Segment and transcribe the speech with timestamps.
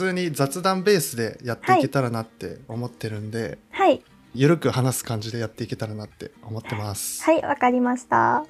[0.00, 4.02] 通に雑談ベースでやっていけたらなって思ってるんで、はい。
[4.34, 7.22] ゆるく話す感じでやっていけたらなって思ってます。
[7.22, 8.46] はい、わかりました。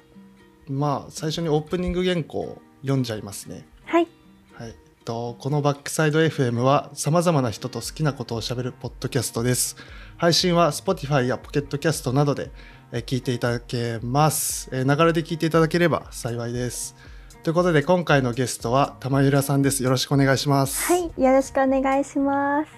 [0.69, 3.67] まあ、最初にオープニング原稿を読んじゃいますね。
[3.83, 4.07] はい。
[4.53, 4.69] はい。
[4.69, 9.75] えっと、このバックサイド FM は様々な人と好きなことをしゃべるポッドキャストです。
[10.15, 12.51] 配信は Spotify や Pocket Cast などで
[12.93, 14.69] えー聞いていただけます。
[14.71, 16.95] えーながらで聞いていただければ幸いです。
[17.43, 19.81] ということで今回のゲストは玉浦さんです。
[19.81, 20.93] よろしくお願いします。
[20.93, 22.69] はい、よろしくお願いします。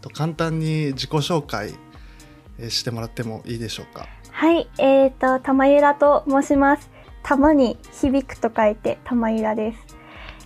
[0.00, 1.74] と簡単に自己紹介
[2.60, 4.06] えーしてもらってもいいでしょうか？
[4.30, 6.88] はい、えーと、玉ゆらと申します。
[7.24, 9.96] 玉に響くと書いて玉ゆらです。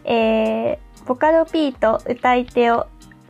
[0.05, 2.87] えー、ボカロ P と歌い手を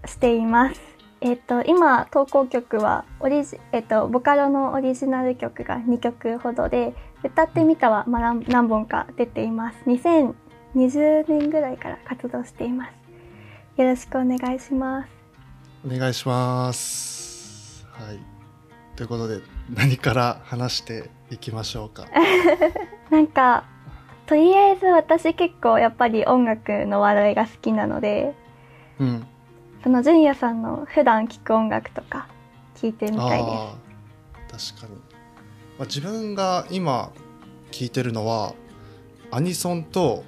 [0.07, 0.81] しています。
[1.21, 6.95] えっ、と、今、投稿曲は、オリジ、えっ、と、ボカロのオリジナル曲が2曲ほどで、
[7.25, 9.79] 歌ってみたは、まあ、何何本か出ています。
[9.87, 12.89] 2020年ぐらいから活動していま
[13.77, 13.81] す。
[13.81, 15.09] よろしくお願いします。
[15.87, 17.87] お願いします。
[17.93, 18.19] はい。
[18.97, 19.41] ということで
[19.73, 22.07] 何から話していきましょうか？
[23.11, 23.65] なんか
[24.27, 28.35] とりあえず私結構やっぱり音楽の話題が好きなので
[28.99, 29.27] うん。
[29.83, 32.29] その純也さんの普段聴く音楽とか
[32.77, 35.01] 聞いてみたいであー確かに、
[35.83, 37.11] まあ、自分が今
[37.73, 38.55] 聴いてるのは
[39.33, 40.23] アニソンと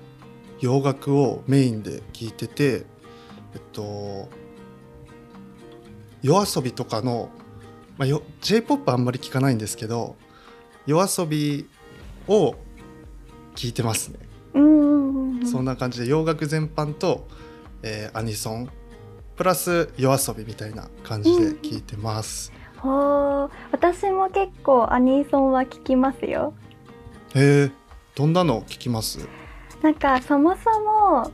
[0.61, 2.85] 洋楽をメインで聴いてて
[3.55, 4.29] えっと
[6.23, 7.31] 夜遊びとかの、
[7.99, 10.17] まあ、よ J−POP あんまり聞かないんですけど
[10.87, 11.69] 夜遊び
[12.27, 12.57] を
[13.55, 14.19] 聞いてますね、
[15.47, 17.29] そんな感じで洋楽全般と、
[17.85, 18.69] えーアニソン
[19.37, 22.53] プラス夜遊びみたいな感じで聞いてます、
[22.85, 26.53] ほー私も結構アニソンは聴きますよ。
[27.35, 27.71] へえ
[28.15, 29.27] どんなの聞きます？
[29.83, 31.33] なんかそもそも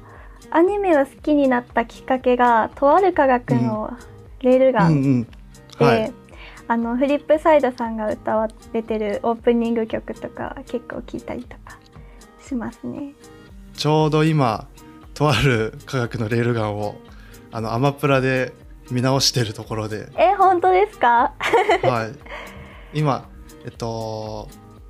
[0.52, 3.96] アニメを好きになったきっかけがとある科学の
[4.42, 5.22] レールガンうんうん。
[5.24, 6.12] で、はい。
[6.68, 11.76] あのフリップサイドさんが歌われてるオープニング曲とか結構聞いたりとか
[12.40, 13.12] しますね。
[13.74, 14.68] ちょうど今
[15.14, 16.94] とある科学のレールガンを
[17.50, 18.52] あのアマプラで
[18.90, 21.32] 見直してるところで、え本当ですか？
[21.82, 22.10] は
[22.94, 23.28] い、今
[23.64, 24.48] えっと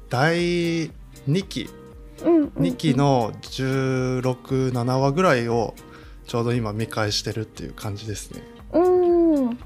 [0.08, 0.90] 第
[1.28, 1.68] 2期
[2.24, 2.48] うんうんうん。
[2.62, 5.74] 2期の167話ぐらいを
[6.26, 8.42] ちょうど今見返してるっていう感じですね。
[8.72, 9.58] うん。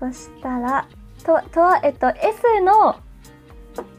[0.00, 0.86] そしたら
[1.24, 2.96] ととはえっと S の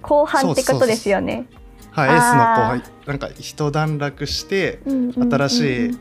[0.01, 1.47] 後半ってことですよね。
[1.91, 5.34] はい S の後輩なんか一段落してうんうんうんうん。
[5.34, 6.00] 新しい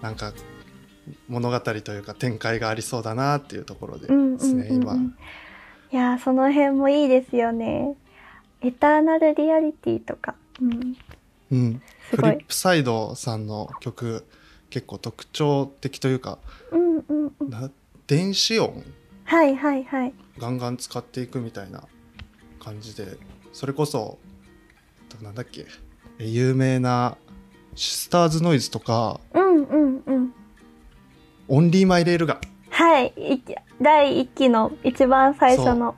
[0.00, 0.32] なんか
[1.28, 4.94] 物語というか展開がありそうだなっていうところですね、今。
[4.94, 7.96] いやーその辺もいいですよね。
[8.60, 10.96] エターナルリアリティとか、うん、
[11.50, 14.24] うん、フリップサイドさんの曲
[14.70, 16.38] 結構特徴的というか
[16.70, 17.50] うんうんうん。
[17.50, 17.70] な
[18.06, 18.84] 電子音？
[19.24, 20.14] はいはいはい。
[20.38, 21.84] ガンガン使っていくみたいな
[22.60, 23.18] 感じで。
[23.52, 24.18] それこそ
[25.20, 25.66] なんだっけ？
[26.18, 27.18] え有名な
[27.74, 29.20] シスターズノイズとか。
[29.34, 30.34] うんうんうん。
[31.48, 33.42] オンリーマイレールガンはい、い
[33.80, 35.94] 第一期の一番最初の。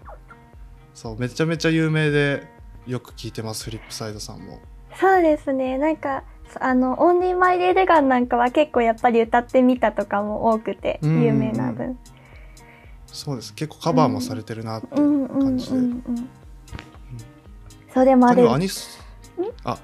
[0.95, 1.19] そう。
[1.19, 2.47] めちゃめちゃ有名で
[2.87, 4.61] よく聞いてますフリップサイドさんも。
[4.99, 5.79] そうですね。
[5.79, 6.25] なんか、
[6.61, 11.99] あの、オンリーマイレールガンなんかは結構やっぱり歌ってみたとかも多くて、うん有名な分。
[13.07, 13.55] そうです。
[13.55, 16.29] 結構カバーもされてるなっていう感じで、うん。
[17.93, 18.49] そうでもあれ。
[18.49, 18.99] アニス
[19.65, 19.79] あ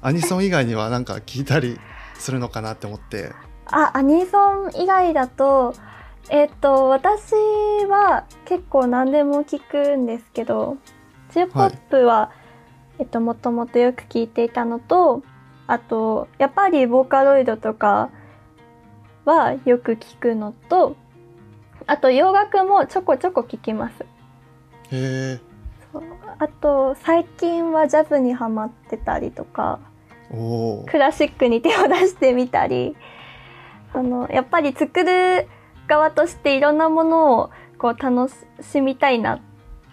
[0.00, 1.78] アニソン以外にはなんか聞いたり
[2.18, 3.32] するのかなって思って
[3.66, 5.74] あ、アニソン以外だと、
[6.30, 7.32] えっ、と、私
[7.88, 10.76] は結構何でも聞くんですけど、
[11.32, 12.30] J-POP は、
[12.98, 15.22] えっと、もともとよく聞いていたのと、
[15.66, 18.10] あと、やっぱりボーカロイドとか
[19.24, 20.96] はよく聞くのと、
[21.86, 24.04] あと洋楽もちょこちょこ聞きます。
[24.92, 25.40] へ
[26.38, 29.80] あと、最近はジャズにハマってたりとか、
[30.30, 32.96] クラシックに手を出してみたり
[33.96, 35.48] あのやっぱり作る
[35.88, 38.30] 側としていろんなものをこう楽
[38.62, 39.40] しみたいなっ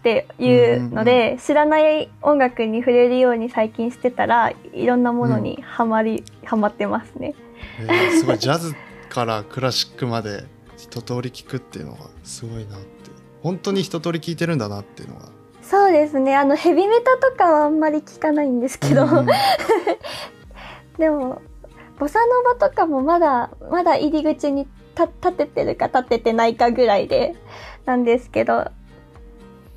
[0.03, 7.35] ていうので、知らない音楽に触れるように最近してたらいろんなものにハマり、ハマってますね。
[7.79, 8.75] えーすごいジャズ
[9.09, 10.43] からクラシックまで
[10.75, 13.11] 一通り聞くっていうのがすごいなって。
[13.41, 15.29] 本当に一通り聞いてるんだなっていうのが。
[15.61, 16.35] そうですね。
[16.35, 19.27] あのヘビメタとかはあんまり聞かないんですけど、うんうん。
[20.99, 21.41] でも
[22.03, 27.33] ボサノバとかもまだまだ入り口にた立ててるか立ててないかぐらいで
[27.85, 28.69] なんですけど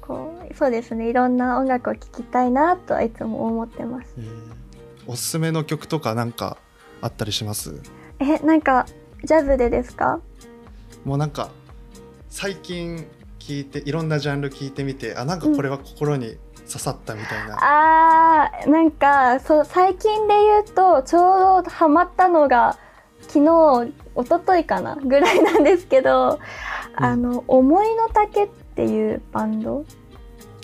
[0.01, 1.09] こうそうですね。
[1.09, 4.13] いろんな音楽を聴きたいなとはいつも思ってます。
[4.19, 4.27] えー
[5.07, 6.57] おすすめの曲とかなんか
[7.01, 7.81] あったりします？
[8.19, 8.87] えなんか
[9.23, 10.19] ジャズでですか？
[11.05, 11.51] もうなんか
[12.29, 13.07] 最近
[13.39, 22.77] 聞いていろんなジャンル聞いてみてあなんかこれは心に刺さったみたいな、あーなんかそう最近で言うとちょうどハマったのが
[23.23, 26.41] 昨日一昨日かなぐらいなんですけど、
[26.99, 27.05] うん。
[27.05, 29.85] あの「思いの丈」っていうバンド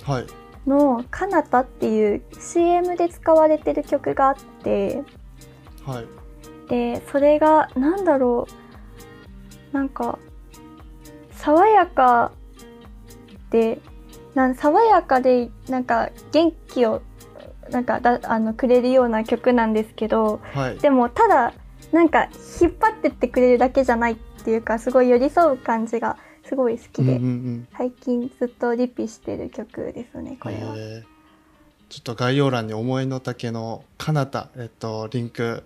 [0.05, 0.27] はい。
[0.67, 5.03] の「かなた」っていう CM で使われてる曲があって
[5.87, 6.07] はい。
[6.69, 8.47] でそれがなんだろ
[9.73, 10.19] うなんか
[11.33, 12.33] 爽やか
[13.51, 13.81] で
[14.35, 17.03] なん爽やかでなんか元気を
[17.71, 21.53] なんかだあのくれるような曲なんですけどはいでもただ
[21.93, 22.29] なんか
[22.61, 30.75] 引っ張ってってくれるだけじゃないっていうかすごい寄り添う感じがすごい好きで、うんうんうん最近ずっとリピしてる曲ですねこれは。
[31.89, 35.63] ちょっと概要欄に思いの丈のかなた、えっと、リンク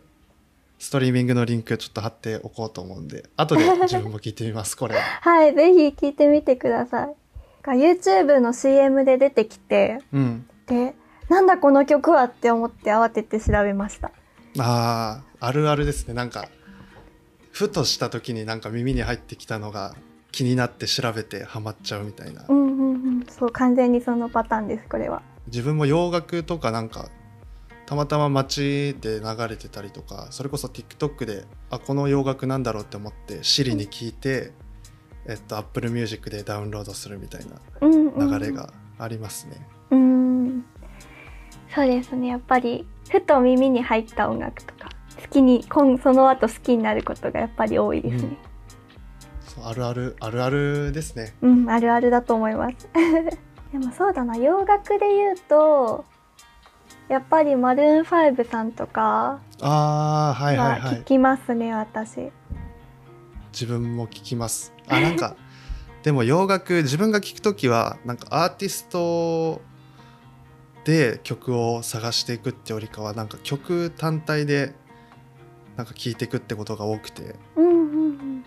[0.78, 7.25] ストリーミングのリンクちょっと貼っておこうと思うんで後で自分も聞いてみますこれは はいぜひ聴いてみてください。
[7.66, 10.46] が YouTube の CM で出てきてうん。
[10.66, 10.94] で
[11.28, 14.12] なんだこの曲はって思って慌てて調べました。
[14.58, 16.14] あーあるあるですね。
[16.14, 16.48] なんか
[17.50, 19.94] ふとした時になんか耳に入ってきたのが
[20.30, 22.44] 気になって調べてハマっちゃうみたいな。
[22.48, 23.26] うんうんうん。
[23.28, 25.22] そう完全にそのパターンですこれは。
[25.48, 27.08] 自分も洋楽とかなんか
[27.86, 34.52] たまたま街で流れてたりとかそれこそ TikTok であこの洋楽なんだろうって思って Siri に聞いて、
[35.28, 37.42] えっと Apple Music でダウンロードするみたい
[37.80, 40.64] うんうんな流れがありますね、うん。
[41.74, 42.28] そうですね。
[42.28, 44.90] やっぱりふと耳に入った音楽とか
[45.20, 48.38] 好きに今その後好きになることがやっぱり多いですね。
[49.42, 51.34] そうあるあるあるあるですね。
[51.42, 52.88] うん、あるあるだと思います。
[53.72, 54.36] でもそうだな。
[54.36, 56.04] 洋楽で言うと
[57.08, 61.04] やっぱりマルーン5さんとかああはいはい聞い。
[61.04, 62.30] きますね、私
[63.58, 64.74] 自分も聞きます。
[64.86, 65.34] あなんか
[66.02, 69.62] でも洋楽自分が聞くときはなんかアーティスト
[70.84, 74.74] で曲を探していくってよりかはなんか曲単体で
[75.76, 77.34] なんか聴いていくってことが多くて。
[77.56, 78.44] うんうん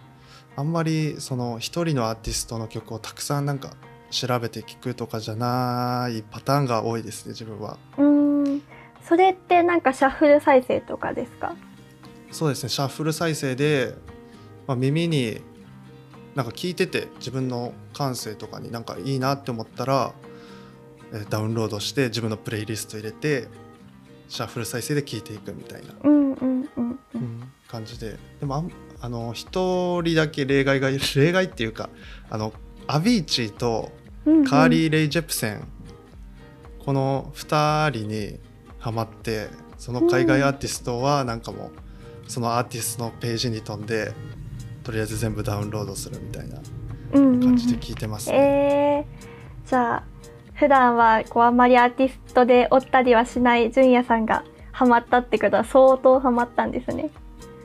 [0.55, 3.77] あんまりその一人のアーティストの曲をたくさんなんか
[4.09, 7.77] 調べて聴くとかじゃないパターンが多いですね自分は。
[7.97, 8.61] うん。
[9.07, 11.55] それってなんかシャッフル再生とかですか？
[12.29, 13.95] そうですねシャッフル再生で、
[14.69, 15.41] まあ、耳に
[16.35, 20.13] なんか聞いてて自分の感性とかになんかいいなって思ったら、
[21.11, 23.47] えーダウンロードして自分のプレイリスト入れて
[24.27, 28.19] シャッフル再生で聞いていくみたいな、うんうんうんううんん感じで。
[28.39, 28.71] でもあん
[29.01, 31.89] あの一人だけ例外がいる 例外っていうか
[32.29, 32.53] あの
[32.85, 33.91] アビーチーと
[34.25, 35.67] うんカーリー・レイ・ジェプセン、
[36.85, 38.39] この2人に
[38.77, 39.47] ハマって
[39.79, 41.71] その海外アーティストはなんかも
[42.27, 44.13] うそのアーティストのページに飛んで
[44.89, 46.59] とりあえず全部ダウンロードするみたいな
[47.13, 49.05] うんうんうん感じで聞いてますね。
[49.05, 50.03] えー、じゃあ
[50.55, 57.11] 普段はこうあんまりアーティストで追ったりはしない純也さんがハマったってことは相当ハマったんですね。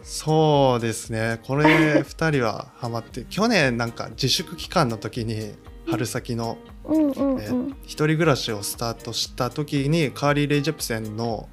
[0.03, 5.55] そうですねこれ2人はハマって去年なんか自粛期間の時に
[5.91, 11.49] 春先の、うんうんえうんー一人暮らしをスタートした時にカーリー・レイ・ジェプセンの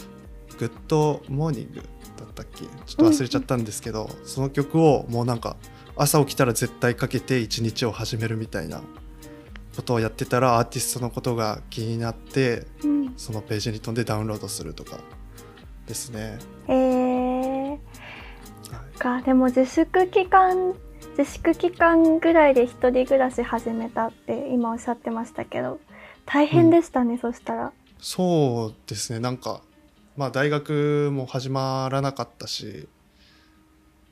[0.60, 1.80] 「グッドモーニング」
[2.24, 2.64] だったっけ？
[2.64, 5.56] ちょっと忘れちゃったんですけど、その曲をもうなんか
[5.96, 8.82] 朝起きたら絶対かけて一日を始めるみたいな
[9.76, 13.14] ことをやってたらアーティストのことが気になってうん。
[13.16, 14.98] そのページに飛んでダウンロードするとか
[15.86, 16.38] ですね。
[16.68, 17.76] えー、は
[18.94, 18.98] い。
[18.98, 20.74] かでも自粛期間
[21.16, 25.80] 自粛期間ぐらいで一人暮らし始めたって今おっしゃってましたけど
[26.26, 27.72] 大変でしたね、そしたら。
[27.98, 29.20] そうですね。
[29.20, 29.62] なんか
[30.16, 32.88] まあ大学も始まらなかったし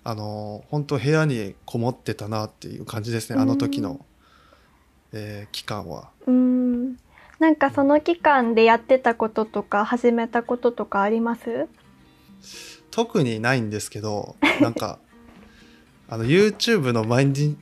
[0.05, 4.05] あの本当部屋にこもってたなっていう感じですねあの時の、
[5.13, 6.11] えー期間は。
[6.27, 6.97] うん
[7.41, 11.69] なんかその期間でやってたこととか始めたこととかあります？
[12.91, 14.99] 特にないんですけどなんか
[16.09, 17.57] あの YouTube の毎日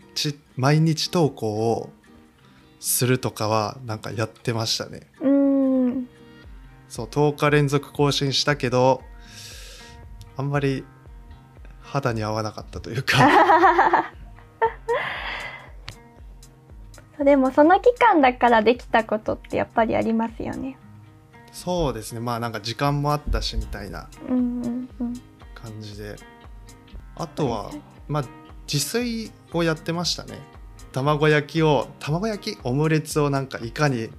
[0.56, 1.90] 毎日投稿を
[2.80, 5.02] するとかはなんかやってましたね。
[6.92, 9.02] うんそう10日連続更新したけど
[10.36, 10.84] あんまり
[11.80, 13.18] 肌に合わなかったというか。
[17.22, 20.76] でもその期間だからできたことってやっぱりありますよね。
[21.52, 22.20] そうですね。
[22.20, 24.08] まあなんか時間もあったしみたいな。
[25.54, 26.16] 感じで。
[27.14, 27.70] あとは
[28.08, 28.24] まあ
[28.70, 30.40] 自炊をやってましたね。
[30.90, 34.10] 卵焼きを卵焼きオムレツをなんかいかに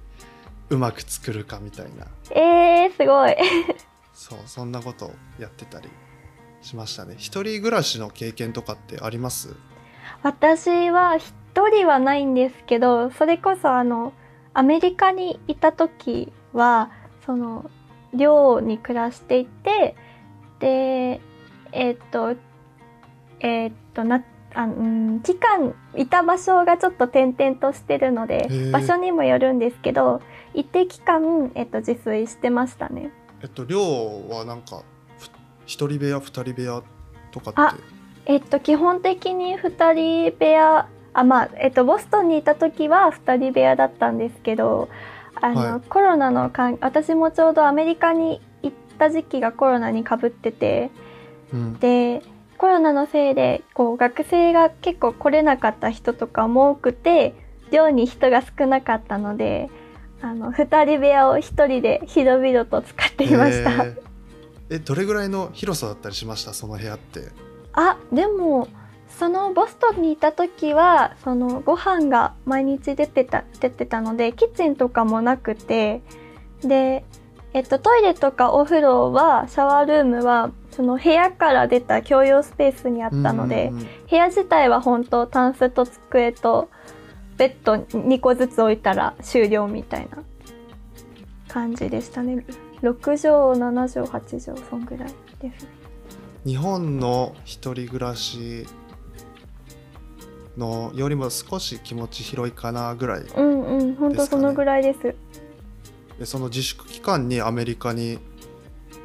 [0.70, 3.36] うまく作るかみたいなえー、すごい。
[4.12, 5.88] そうそんなことをやってたり
[6.62, 7.14] しましたね。
[7.18, 9.54] 一人暮らしの経験とかってあります？
[10.22, 11.34] 私は一
[11.68, 14.12] 人はないんですけどそれこそあの
[14.54, 16.90] アメリカにいた時は
[17.26, 17.70] その
[18.14, 19.96] 寮に暮らしていて
[20.60, 21.20] で
[21.72, 22.36] えっ、と
[23.40, 30.22] えっ、となあうん期間いた場所がちょっと転々としてるので場所にもよるんですけど
[30.54, 33.10] 一定期間、えっと自炊してましたね。
[33.42, 33.80] えっと寮
[34.28, 34.82] はなんか
[35.18, 35.28] ふ
[35.66, 36.82] 一人部屋二人部屋
[37.30, 37.80] とかあって？
[38.26, 44.88] えっと基本的に2人部屋あまあえっとボストンにいた時は2人部屋だったんですけど
[45.40, 45.88] あの、はい。
[45.88, 50.90] コロナの関私もちょうどアメリカに行った時期がコロナにかぶってて
[51.52, 51.74] うん。
[51.78, 52.22] で
[52.56, 57.34] コロナのせいでこう学生が結構来れなかった人とかも多くて
[57.70, 59.68] 寮に人が少なかったので
[60.24, 63.70] あの2人部屋を1人で広々と使っていました。
[63.70, 64.02] へー。
[64.70, 66.54] えどれぐらいの広さだったりしました？
[66.54, 67.28] その部屋って。
[67.74, 68.68] あでも
[69.18, 76.00] そのボストンにいた時はそのご飯が毎日出てた出てたのでキッチンとかもなくて
[76.62, 77.04] で、
[77.52, 83.70] えっと、トイレとかお風呂はシャワールームはその部屋から出た共用スペースにあったので、
[84.10, 86.68] 部屋自体は本当タンスと机と
[87.36, 90.22] ベッド2個ずつ置いたら終了みたいな
[91.48, 92.44] 感じでしたね。
[92.82, 95.08] 6畳7畳8畳そんぐらい
[95.40, 95.64] です。
[95.64, 95.68] ね
[96.44, 98.66] 日本の一人暮らし
[100.58, 105.14] のよりも少し気持ち広いかなぐらいうんうん本当そのぐらいです。
[106.18, 108.18] でその自粛期間にアメリカに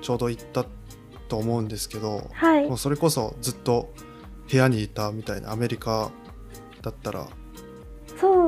[0.01, 0.65] ちょうど行った
[1.27, 2.67] と思うんですけどはい。
[2.67, 3.91] もうそれこそずっと
[4.51, 6.11] 部屋にいたみたいなアメリカ
[6.81, 7.27] だったら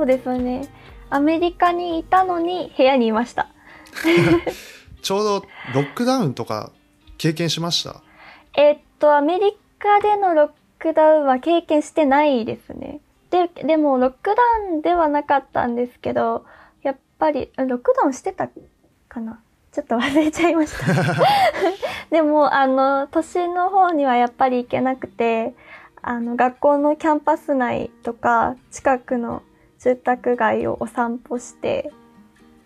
[0.01, 0.67] そうですね。
[1.11, 3.49] アメリカにいたのに部屋にいました。
[5.03, 6.71] ちょうどロックダウンとか
[7.19, 8.01] 経験しました？
[8.55, 12.99] えっと、アメリカでのロックダウンは経験してないですね。
[13.29, 14.41] で、でもロックダ
[14.73, 16.45] ウンではなかったんですけど、
[16.81, 18.49] やっぱり、あロックダウンしてた
[19.07, 19.39] かな？
[19.71, 20.87] ちょっと忘れちゃいました。
[22.09, 25.53] でも、あの、都心の方にはやっぱり行けなくて、
[26.01, 29.43] あの、学校のキャンパス内とか、近くの
[29.83, 31.91] 住宅街をお散歩して、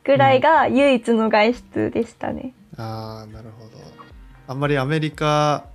[0.03, 2.53] ぐらいが唯一の外出でしたね。
[2.77, 3.77] あーなるほど
[4.47, 5.65] あんまりアメリカ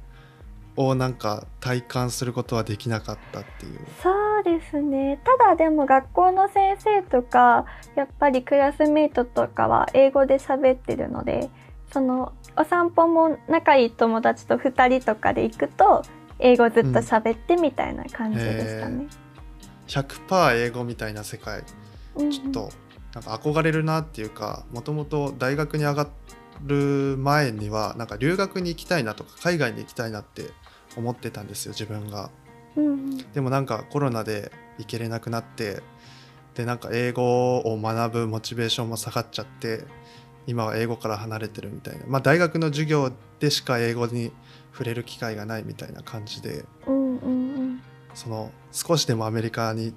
[0.76, 5.18] をなんか体感することはできなかったっていうそうですね。
[5.25, 7.64] ただでも学校の先生とか、
[7.97, 11.49] やっぱりクラスメイトとかは英語で喋ってるので、
[11.90, 16.02] そのお散歩も仲いい友達と2人とかで行くと、
[16.38, 19.06] 英語ずっと喋ってみたいな感じでしたね。
[19.90, 21.64] 100%英語みたいな世界。
[22.16, 22.70] うんちょっと
[23.14, 26.09] なんか憧れるなっていうかもともと大学に上が
[26.64, 30.50] る前にはなんか留学に行きたいなとか海外に行きたいなって
[30.97, 32.30] 思ってたんですよ自分が。
[33.32, 35.82] でもなんかコロナで行けれなくなって
[36.54, 39.85] でなんか英語を学ぶモチベーションも下がっちゃって
[40.47, 42.04] 今は英語から離れてるみたいな。
[42.06, 44.32] まあ大学の授業でしか英語に
[44.73, 46.64] 触れる機会がないみたいな感じで。
[46.87, 47.00] うん
[48.14, 49.94] その少しでもアメリカに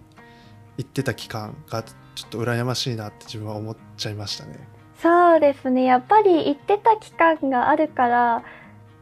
[0.77, 4.60] 行ってた期間がちょっと羨ましいなって自分は思っちゃいましたね。
[5.01, 5.84] そうですね。
[5.84, 8.43] やっぱり行ってた期間があるから、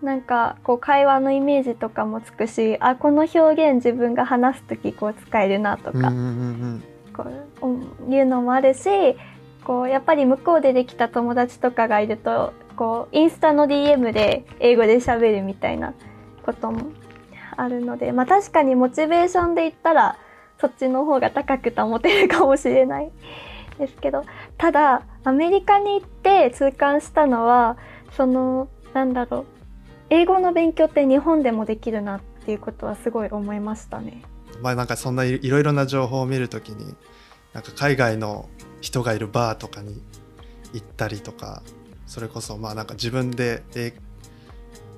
[0.02, 7.26] なんかこう会話のイメージとかもつくし、あ、この表現自分が話すときこう使えるなとか、うんこ
[7.62, 8.90] ううんいうのもあるし
[9.64, 15.94] こうやっぱり向こうでできた友達とかがいるとこうインスタの DM で英語で喋るみたいな
[16.44, 16.92] ことも
[17.62, 20.18] あるのでまあ確かにモチベーションで言ったら
[20.60, 23.12] そっちの方が高く保てるかもしれない
[23.80, 24.26] ですけど
[24.58, 27.78] ただアメリカに行って痛感したのは
[28.16, 29.46] そのなんだろう
[30.10, 34.24] 英語の勉強って日本でもできるなっていうことはすごい思いましたね。
[34.62, 36.96] まあなんかそんないろいろな情報を見るときに
[37.54, 38.50] なんか海外の
[38.82, 40.02] 人がいるバーとかに
[40.74, 41.64] 行ったりとか
[42.06, 43.94] それこそまあなんか自分で英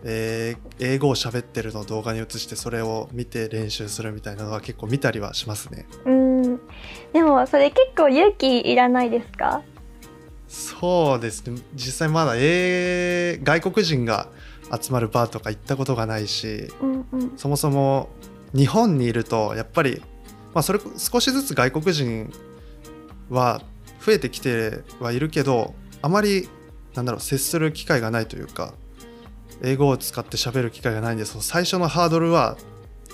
[0.04, 5.86] えー英語を喋ってるのを動画に映してそれを見て練習するみたいなのは結構見たりはしますね。
[6.06, 6.60] うん。
[7.14, 9.62] でもそれ結構勇気いらないですか？
[10.48, 14.28] そうですね実際まだ英外国人が
[14.80, 17.34] 集まるバーとか行ったことがないしうんうん。
[17.38, 18.10] そもそも
[18.54, 20.02] 日本にいるとやっぱり、
[20.54, 22.32] まあ、それ少しずつ外国人
[23.30, 23.62] は
[24.06, 26.50] 増えてきてはいるけどあまり
[26.94, 28.74] なんだろう接する機会がないというか
[29.62, 32.58] 英語を使って喋る機会がないんでその最初のハードルは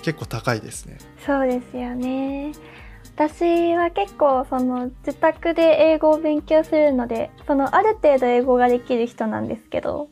[0.02, 0.98] 結構高いですね。
[1.26, 2.52] そうですよね。
[3.16, 10.08] 私は結構その自宅で英語を勉強するので、そのある程度英語ができる人なんですけど、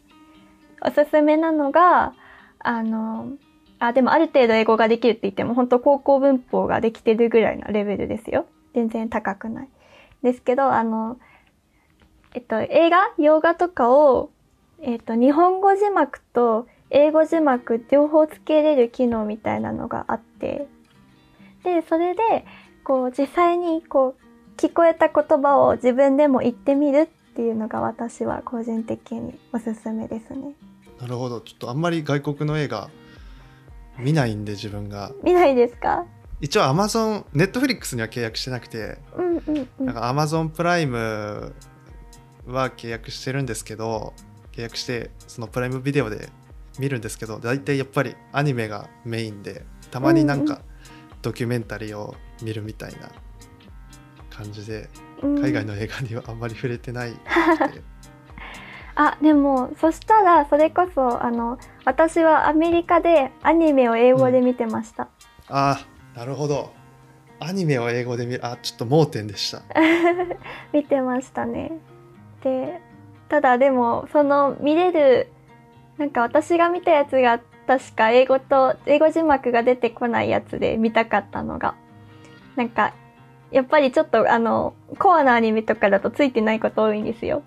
[0.83, 2.13] おすすめなのが、
[2.59, 3.31] あの、
[3.79, 8.45] あ、でもある程度英語ができるって言っても、本当高校文法ができてるぐらいのレベルですよ。
[8.75, 9.69] 全然高くない。
[10.23, 11.19] ですけど、あの、
[12.35, 12.99] えっと、映画？
[13.17, 14.31] 洋画とかを、
[14.81, 20.67] えっと、日本語字幕と英語字幕両方つけれる機能みたいなのがあって、
[21.65, 22.47] で、それで、
[22.85, 24.23] こう、実際に、こう、
[24.57, 30.53] 聞こえた言葉を自分でも言ってみるっていうのが私は個人的におすすめですね。
[31.01, 32.91] なるほどちょっとあんまり外国の映画
[34.01, 36.05] 見ないんで自分が見ないですか？
[36.41, 39.87] 一応アマゾンネットフリックスには契約してなくてうんうんうん。
[39.87, 41.55] なんかアマゾンプライム
[42.49, 44.13] は契約してるんですけど
[44.59, 46.29] 契約してそのプライムビデオで
[46.81, 50.63] 見るんですけど大体やっぱりアニメがメインでたまになんうんうか
[51.23, 53.11] ドキュメンタリーを見るみたいな
[54.31, 54.89] 感じで
[55.23, 55.39] うん。
[55.41, 57.13] 海外の映画にはあんまり触れてない
[58.95, 65.05] あ、でも、そしたら、それこそ、あの、私はアメリカでアニメを英語で見てました。
[65.49, 65.81] あ
[66.17, 66.73] あなるほど。
[67.39, 69.63] アニメを英語で見るあちょっと盲点でした。
[70.75, 71.79] 見てましたね。
[72.43, 72.81] で、
[73.29, 75.29] ただでも、その見れる、
[75.99, 81.75] なんか私が見たやつが確か英語と、英語字幕が出てこないやつで見たかったのが、
[82.57, 82.95] なんか、
[83.51, 87.43] やっぱりちょっとあの、コアなアニメとかだとついてないこと多いんですよ。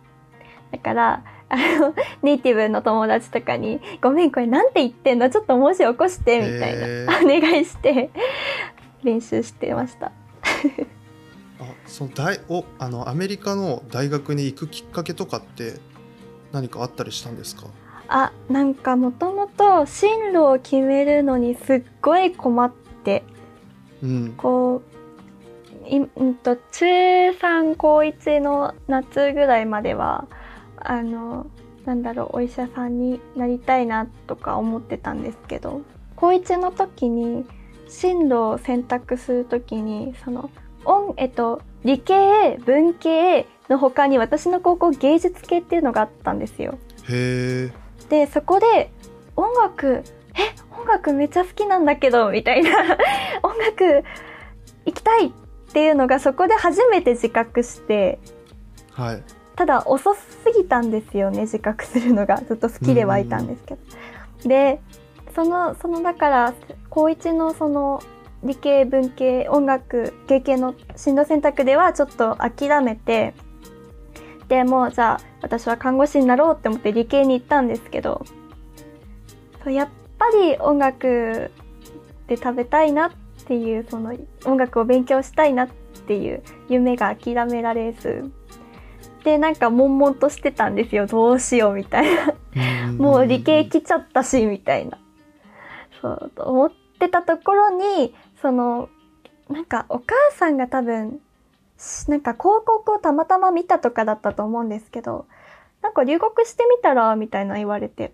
[0.71, 5.29] だから、あの、 ネイティブの友達とかに、ごめん、これなんて言ってんの？
[5.29, 6.87] ちょっと文字起こして、みたいな。
[6.87, 8.09] へお願いして、
[9.03, 10.11] 練習してました。
[11.61, 15.79] あその大おあのアメリカの大学に行くきっかけとかって
[16.51, 17.67] 何かあったりしたんですか？
[18.13, 22.71] あ、なんかもともと進路を決めるのにすっごい困っ
[23.05, 23.23] て、
[24.03, 24.33] うん。
[24.35, 24.81] こ
[25.85, 26.85] う、いうんと、中
[27.29, 30.27] 3高1の夏ぐらいまでは、
[30.75, 31.47] あの、
[31.85, 35.81] なんだろう、お医者さんになりたいなとか思ってたんですけど、
[36.17, 37.45] 高1の時に
[37.87, 40.49] 進路を選択する時に、その、
[40.85, 46.77] 音、えっと、理系、文系の他に私の高校芸術系っていうのがあったんですよ。
[47.09, 48.91] へえでそこで
[49.35, 50.03] 音楽
[50.35, 52.71] え音楽めっちゃ好きなんだけどみたいな。
[53.43, 54.03] 音楽
[54.85, 55.31] 行きたいっ
[55.73, 58.19] ていうのがそこで初めて自覚して。
[58.91, 59.23] はい。
[59.55, 60.21] ただ遅す
[60.55, 62.37] ぎたんですよね自覚するのが。
[62.37, 64.49] ずっと好きではいたんですけど。
[64.49, 64.81] で
[65.35, 66.53] そのそのだから
[66.89, 68.01] 高一のその
[68.43, 73.33] 理系文系音楽芸系の進路選択ではちょっと諦めて
[74.47, 78.25] でもうじゃあ私は看護師になろうって思って理系に行ったんですけど
[79.65, 81.51] やっぱり音楽
[82.27, 83.11] で食べたいなっ
[83.45, 85.69] ていうその音楽を勉強したいなっ
[86.07, 88.31] ていう夢が諦められず
[89.23, 91.05] でなんか悶々としてたんですよ。
[91.05, 92.33] どうしようみたいな。
[92.97, 94.97] もう理系来ちゃったしみたいな。
[96.01, 98.89] そうと思ってたところにその
[99.49, 101.19] なんかお母さんが多分
[101.77, 105.25] しなんか広告をたまたま見たとかだったと思うんですけど
[105.81, 108.13] なんか留学してみたらみたいな言われて。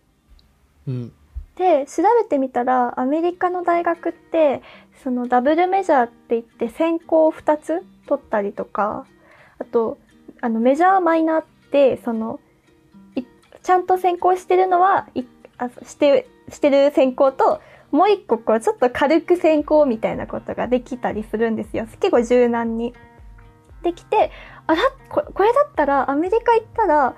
[0.87, 1.13] うん。
[1.57, 4.61] で調べてみたらアメリカの大学って
[5.03, 9.07] そのダブルメジャーって言って専攻を2つ取ったりとか
[9.57, 9.97] あと
[10.39, 12.39] あのメジャーマイナーってその
[13.15, 13.23] い
[13.63, 15.23] ちゃんと専攻してるのはい
[15.57, 17.59] あしてしてる専攻と
[17.91, 22.93] もう一個こうちょっと軽く専攻みたいなことができたりするんですよ結構柔軟に。
[23.84, 24.32] できて
[24.65, 27.15] あらこれだったらアメリカ行ったら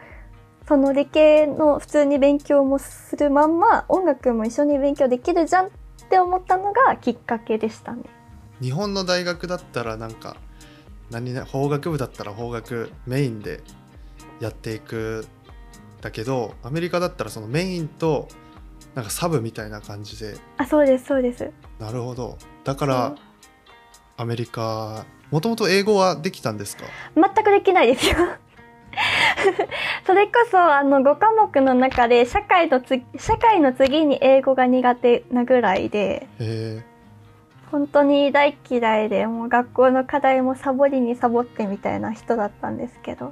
[0.67, 5.69] その理系の普通に勉強もするまんま音楽も一緒に勉強できるじゃんっ
[6.09, 8.03] て思ったのがきっかけでしたね。
[8.61, 10.35] 日本の大学だったらなんか
[11.09, 13.61] 何法学部だったら法学メインで
[14.39, 15.25] やっていく
[16.01, 18.27] だけどアメリカだったらそのメインと
[18.95, 20.35] なんかサブみたいな感じで。
[20.57, 21.51] あそうですそうです。
[21.79, 22.37] なるほど。
[22.63, 23.15] だから
[24.17, 26.83] アメリカもともと英語はできたんですか？
[27.15, 28.15] 全くできないですよ。
[30.05, 36.27] それこそあの5科目の中で社会のつ社会の次に英語が苦手なぐらいで
[37.71, 43.31] 本当に大嫌いでもう学校の課題もサボりにサボってみたいな人だったんですけど。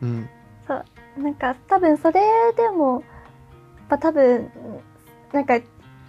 [0.00, 0.28] うん。
[0.68, 0.84] そう
[1.18, 2.20] なんか多分それ
[2.56, 3.02] でも
[3.88, 4.50] まあ多分
[5.32, 5.58] なんか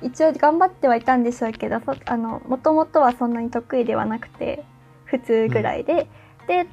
[0.02, 4.64] 一応頑張ってはいたんでしょうけどそあのもともとはそんなに得意ではなくて
[5.06, 6.08] 普通ぐらいで、
[6.48, 6.68] で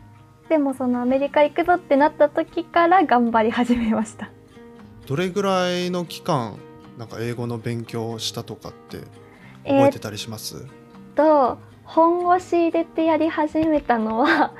[0.48, 4.30] でもそのアメリカ行くぞってなった時から頑張り始めました。
[5.06, 6.58] どれぐらいの期間
[6.98, 8.98] なんか英語の勉強をしたとかって
[9.64, 10.66] えー覚えてたりします、
[11.14, 14.52] と本腰入れてやり始めたのは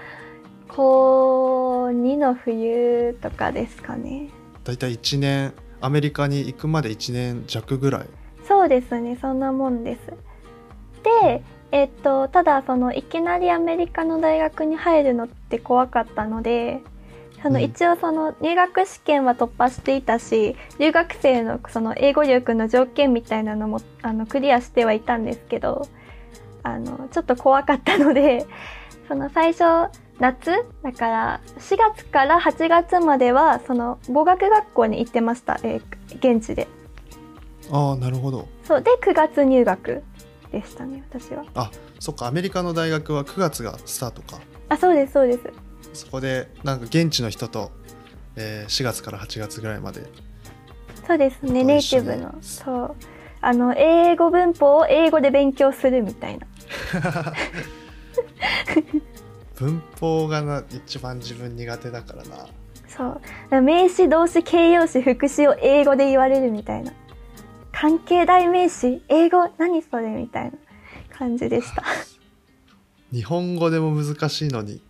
[0.68, 4.30] 高2の冬とかですかね。
[4.64, 5.52] だいたい1年
[5.84, 8.06] アメリカに行くまで1年弱ぐらい。
[8.48, 10.00] そうですねそんなもんです。
[11.22, 11.42] で
[11.72, 16.80] えっとただそのいきなりアメリカの大学に入るのって怖かったので
[17.42, 17.62] そのうん。
[17.62, 25.86] 一応その入学試験は突破していたし、留学生のその英語力の条件みたいなのもあのクリアしてはいたんですけど
[26.62, 28.46] あのちょっと怖かったので
[29.06, 30.64] その最初夏？
[30.82, 36.68] だから4月から8月まではその語学学校に行ってました、えー現地で。
[37.70, 38.48] ああなるほど。
[38.64, 40.02] そうで9月入学
[40.52, 41.44] でしたね私は。
[41.54, 44.40] あそっかアメリカの大学は9月がスタートか。
[44.68, 45.40] あそうですそうです。
[45.92, 47.70] そこでなんか現地の人と、
[48.36, 50.02] えー4月から8月ぐらいまで。
[51.06, 52.34] そうですねネイティブの。
[52.40, 52.94] そう。
[53.40, 56.46] あの英語文法を英語で勉強するみたいな
[59.56, 62.46] 文法がな一番自分苦手だからな。
[62.88, 63.60] そう。
[63.62, 66.92] 名詞動詞形容詞副詞を英語で言われるみたいな。
[67.72, 70.52] 関係代名詞英語何それみたいな
[71.16, 71.84] 感じでした。
[73.12, 74.80] 日本語でも難しいのに。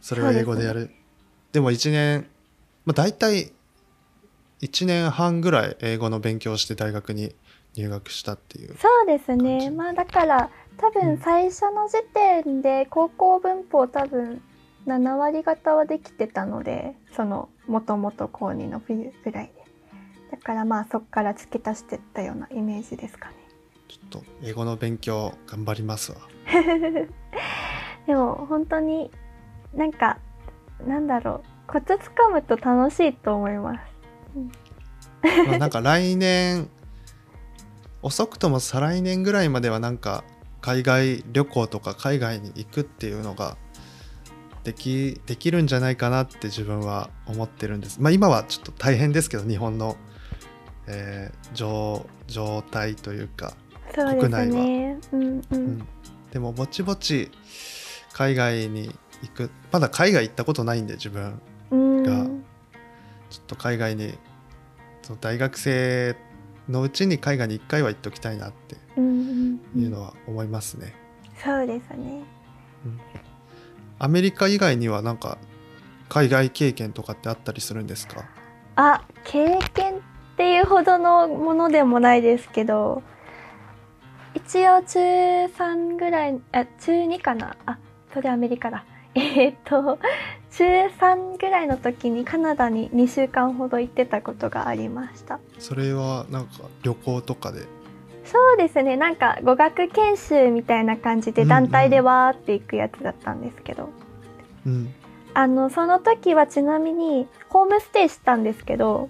[0.00, 0.90] それを英語でやる。
[1.52, 2.26] でも1年
[2.84, 3.52] まあ大体
[4.60, 7.34] 1年半ぐらい英語の勉強をして大学に
[7.74, 9.70] 入学したっていうそうですね。
[9.70, 11.16] まあだから多うん。
[11.16, 12.02] 分最初の時
[12.42, 14.42] 点で高校文法多分
[14.86, 19.62] 7割方はできてたのでそのもともと高2の冬ぐらいで。
[20.32, 23.34] だからまあそっから付け足してったようなイメージですかね。
[23.88, 26.18] ちょっと英語の勉強頑張りますわ。
[28.06, 29.10] でも本当に
[29.74, 30.18] なんか
[30.86, 31.44] なんだろう。
[31.72, 33.80] コツつかむと楽しいと思います。
[35.46, 36.68] まあなんか来年
[38.02, 40.24] 遅くとも再来年ぐらいまではなんか
[40.62, 43.56] 海外旅行とか海外に行くっていうのが
[44.64, 48.00] できできるんじゃないかなって自分は思ってるんです。
[48.00, 49.96] まあ今はちょっと大変ですけど日本の、
[50.86, 53.54] えー状状態というか、
[53.94, 55.60] そうです国内ねうんううん。
[55.78, 55.86] ん、
[56.32, 57.30] でもぼちぼち
[58.12, 61.40] 海外に行くまだ海外行ったことないんで自分
[61.72, 62.02] うん。
[62.04, 62.24] が
[63.30, 64.14] ちょっと海外に
[65.02, 66.16] その大学生
[66.72, 69.60] のうちに海外に1回は行っておきたいなってうんうん。
[69.76, 70.94] うんいうのは思いますね。
[71.44, 72.22] そうですね。
[73.98, 75.38] アメリカ以外にはなんか
[76.08, 78.24] 海外経験とかってあったりするんですか？
[78.76, 80.00] あ経験っ
[80.36, 83.02] ていうほどのものでもないですけど
[84.34, 87.56] 一応中3ぐらいあ中2かな？
[87.66, 87.78] あ
[88.12, 88.84] それアメリカだ。
[89.14, 89.98] えーっと
[90.52, 95.40] 中3ぐらいの時にカナダに2週間ほど行ってたことがありました。
[95.58, 97.60] それはなんか旅行とかで？
[98.24, 98.96] そうですね。
[98.96, 101.48] なんか語学研修みたいな感じでうんうん。
[101.48, 103.88] 団体でわーって行くやつだったんですけど、
[104.66, 104.94] うん。
[105.34, 109.08] あのその時はちなみにホームステイしたんですけど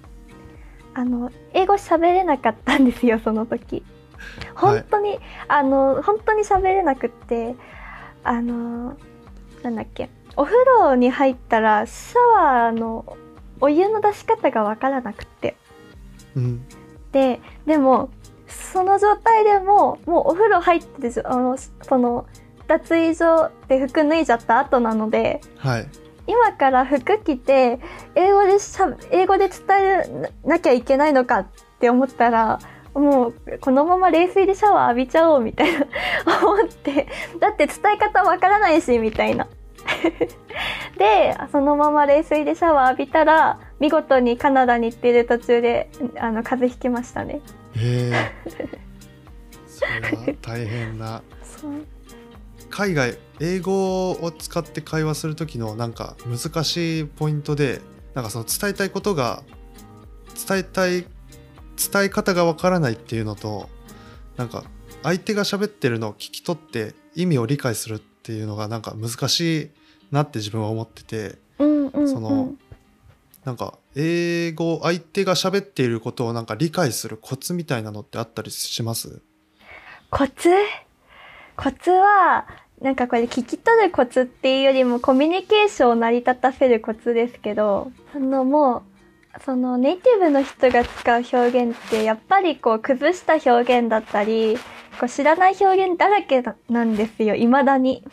[0.94, 3.82] あの英語喋れなかったんですよその時。
[4.54, 7.56] はい本当に、あの本当に喋れなくって
[8.22, 8.96] あの
[9.64, 13.16] なんだっけお風呂に入ったらシャワーの
[13.60, 15.56] お湯の出し方がわからなくって。
[16.34, 16.66] うん。
[17.12, 18.10] ででも
[18.48, 22.26] その状態でももうお風呂入ってあのその
[22.66, 25.88] 脱衣所で服脱いじゃった後なのではい。
[26.26, 27.80] 今から服着て
[28.14, 29.58] 英語でしゃ英語で伝
[30.44, 31.46] えなきゃいけないのかっ
[31.80, 32.60] て思ったら
[32.94, 35.86] もうこのまま冷水でシャワー浴びちゃおうみたいな
[36.42, 37.08] 思って。
[37.40, 39.48] だって伝え方わからないしみたいな
[40.98, 47.40] でそのまま冷水でシャワー浴びたら見事にカナダに行ってる途中であの風邪ひきましたね。
[47.76, 48.32] へえ。
[49.66, 51.22] それは大変な。
[52.70, 57.82] 海外英語を使って会話する時のなんか難しいポイントで
[58.14, 59.42] なんかその伝えたいことが
[60.48, 63.68] 伝えたい伝え方がわからないっていうのと
[64.36, 64.64] なんか
[65.02, 69.70] 相手が喋ってるのを聞き取って意味を理解するっていうのがなんか難しい
[70.12, 72.54] なって自分は思っててうんうん、うん、その
[73.44, 79.20] なんか英語相手が喋っていることをなんか理解するコツみたいなのってあったりします？
[80.10, 80.50] コツ？
[81.56, 82.46] コツは
[82.80, 88.82] なんかこれ聞き取るコツっていうよりもコミュニケーションを成り立たせるコツですけどそのもう
[89.44, 94.58] そのネイティブの人が使う表現ってやっぱりこう崩した表現だったり
[94.98, 98.04] こう知らない表現だらけなんですよ未だに。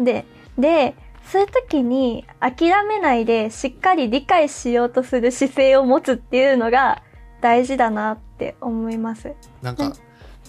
[0.00, 0.24] で
[0.58, 7.02] でそういう時に諦めないでしっかり理解しようとする姿勢を持つっていうのが
[7.42, 9.34] 大事だなって思います。
[9.60, 9.92] なんか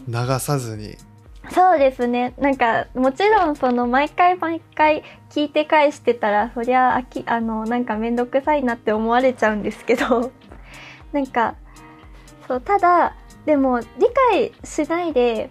[0.08, 0.95] 流さずに
[1.52, 2.34] そうですね。
[2.38, 10.32] なんか、もちろん、その、毎回毎回聞いて返してたら、そりゃ、あき、あの、なんかめんどくさいなって思われちゃうんですけど、
[11.12, 11.56] なんか、
[12.47, 13.15] そう、ただ、
[13.50, 13.88] でも理
[14.30, 15.50] 解しないで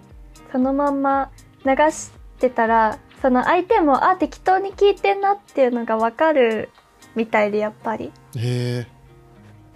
[0.53, 1.33] そのまんま
[1.65, 6.69] 流してたらその相手もあ適当に聞いてんなっていうのが分かる
[7.17, 8.13] みたいでやっぱり。
[8.37, 8.87] へえ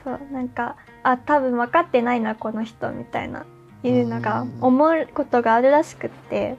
[0.05, 3.45] そうなんかあ多分分かってないなこの人みたいな
[3.83, 4.59] いうのがうん。
[4.61, 6.57] 思うことがあるらしくって。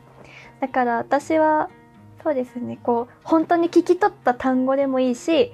[0.59, 1.69] だから私は
[2.23, 5.53] そうですねこう本当に聞き取った単語でもいいし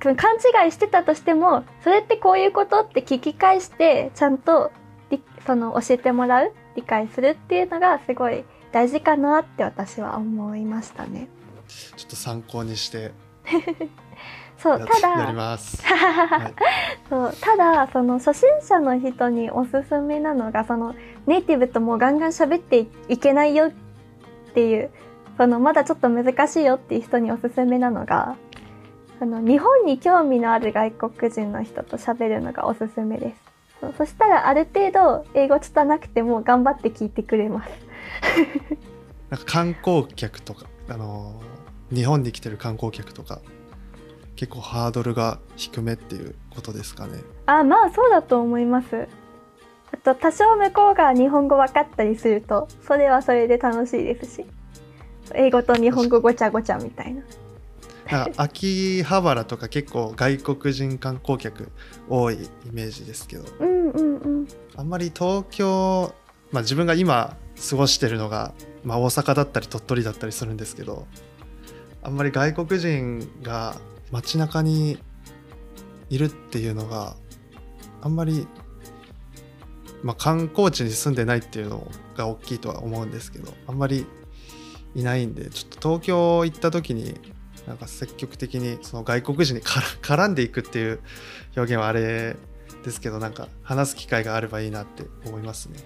[0.00, 4.83] 勘違いしてたとしてもそれってこういうことって聞き返してちゃんとり
[5.46, 11.28] その教えてもらう理解するっていうのがすごい大事かなって私は思いましたね。
[11.96, 13.12] ちょっと参考にして
[14.58, 16.54] そうやただやります、 はい、
[17.08, 20.94] そうただその初心者の人におすすめなのがその
[21.26, 23.72] ネイティブともうガンガン喋っていけないよっ
[24.54, 24.90] ていう
[25.36, 28.36] そのまだちょっと難しいよっていう人におすすめなのが
[29.20, 33.43] あの日本に興味のある外国人の人と喋るのがおすすめです
[33.84, 37.70] そうそしたらある程度英語拙くても頑張って聞いてくれます。
[39.30, 41.54] なんか観光客とかあのー
[41.94, 43.40] 日本に来てる観光客とか
[44.36, 47.20] 結構ハードルが低めっていうことですかね。
[47.46, 49.06] あまあそうだと思います。
[49.92, 54.44] あと多少向こうが日本語分かったりするとそれはそれで楽しいですし
[55.34, 57.22] 英語と日本語ごちゃごちゃみたいな
[58.10, 61.70] なんか秋葉原とか結構外国人観光客
[62.08, 63.44] 多いイメージですけど。
[63.60, 64.48] うんうんうん。
[64.76, 66.14] あんまり東京、
[66.52, 67.36] まあ、自分が今
[67.70, 71.06] 過ごしてるのが、まあ、大阪だったり鳥取だったりするんですけど
[72.02, 73.76] あんまり外国人が
[74.10, 74.98] 街中に
[76.10, 77.16] いるっていうのが
[78.02, 78.46] あんまり、
[80.02, 84.06] まあ、観光地に住んでないっていうのが大きいとは思うんですけどあんまり
[84.94, 87.18] いないんでちょっと東京行った時に
[87.66, 91.00] なんか積極的にその外国人に絡 絡んでいくっていう
[91.56, 92.36] 表現はあれ
[92.84, 95.78] ですけどなんか話す機会があればいいなって思いますね。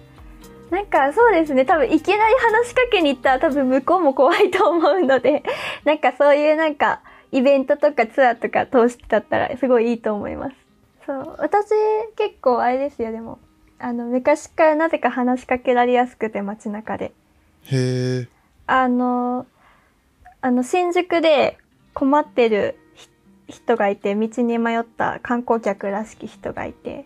[0.69, 1.65] なんかそうですね。
[1.65, 5.43] 多分いきなり話しかけに行ったら多分向こうも怖いと思うので
[5.83, 10.55] なんかそういうなんかイベントとかツアーとか通してだったらすごいいいと思います。
[11.05, 11.35] そう。
[11.39, 11.69] 私
[12.15, 13.11] 結構あれですよ。
[13.11, 13.39] でも
[13.79, 17.13] あの昔からなぜか話しかけられやすくて街中で。
[17.63, 18.27] へえ
[18.67, 19.47] あの
[20.41, 21.57] あの新宿で
[21.99, 23.09] 困ってるひ
[23.49, 27.05] 人がいて道に迷った観光客らしき人がいて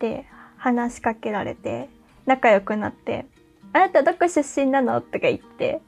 [0.00, 0.24] で
[0.56, 1.90] 話しかけられて
[2.24, 3.26] 仲良くなって
[3.74, 5.82] 「あなたどこ出身なの?」とか言って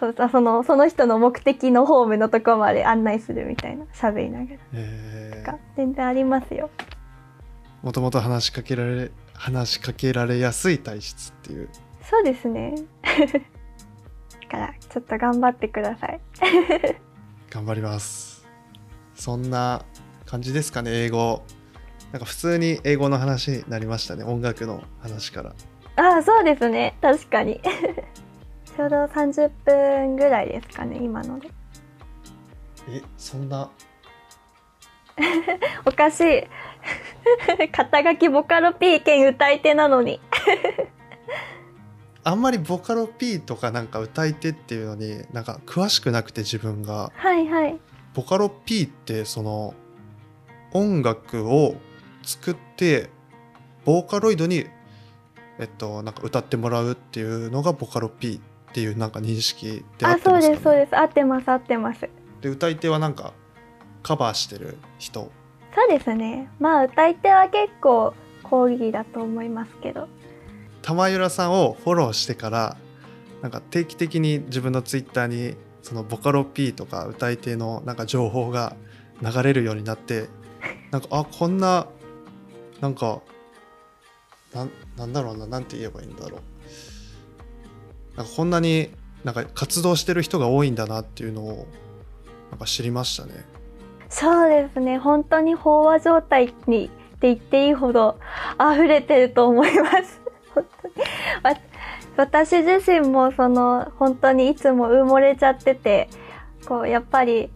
[0.00, 6.68] そうさそのその人の目的のホームのとこまで案内するみたいな喋りながらへとか全然ありますよ。
[7.84, 11.68] もともと話しかけられ話しかけられやすい体質っていう
[12.02, 12.74] そうですね
[13.04, 13.40] だ
[14.46, 16.20] からちょっと頑張ってください。
[17.50, 18.46] 頑張ります。
[19.14, 19.84] そんな
[20.24, 21.42] 感じですかね英語。
[22.12, 25.54] なんか普通に英語の話になりましたね音楽の話から。
[25.96, 26.96] ああそうですね。
[27.00, 27.60] 確かに。
[28.76, 31.48] ちょうど30分ぐらいですかね今ので。
[32.90, 33.70] えそんな？
[35.84, 36.44] おかしい。
[37.72, 40.20] 肩書きボカロ P 兼歌い手なのに
[42.28, 47.12] あんまりボカロ P とかなんか歌い手っていうのになんか詳しくなくて自分が。
[47.14, 47.78] はいはい。
[48.14, 49.74] ボカロ P ってその
[50.72, 51.76] 音楽を
[52.24, 53.10] 作って
[53.84, 54.66] ボーカロイドに
[55.60, 60.96] えっとなんか歌ってもらうっていうのがボカロ P っていうなんか認識で合あそうってますか、ね、ですそうです。
[60.96, 62.08] 合ってます合ってます。
[62.40, 63.34] で歌い手はなんか
[64.02, 65.30] カバーしてる人。
[65.72, 66.50] そうですね。
[66.58, 70.08] まあ歌い手は結構講義だと思いますけど
[70.86, 72.76] 玉浦さんをフォローしてから
[73.42, 78.76] なんか定期的に自分のツイッターにそのボカロ P とか歌い手のなんか情報が
[79.20, 80.28] 流れるようになって
[80.92, 81.88] なんかあこんな
[82.80, 83.20] なんか
[84.54, 88.16] ななんだろうななんて言えばいいんだろう。
[88.16, 88.90] なんかこんなに
[89.24, 91.66] なんか活動してる人が多いんだなっていうのを
[92.50, 93.44] なんか知りましたね。
[94.08, 94.98] そうですね。
[94.98, 98.18] 本当に飽和状態にって言っていいほど
[98.60, 100.25] 溢れてると思います。
[101.42, 101.56] 当に
[102.16, 106.08] 私自身もその本当にいつも埋もれちゃってて
[106.66, 107.50] こうやっぱり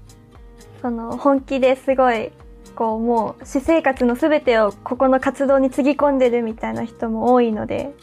[0.82, 2.32] その本気ですごい
[2.74, 7.94] こうもう私生活の全てをここの活動につぎ込んでるみたいな人も多いので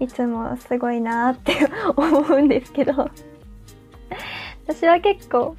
[0.00, 1.54] いつもすごいなーって
[1.96, 3.10] 思うんですけど。
[4.68, 5.56] 私は結構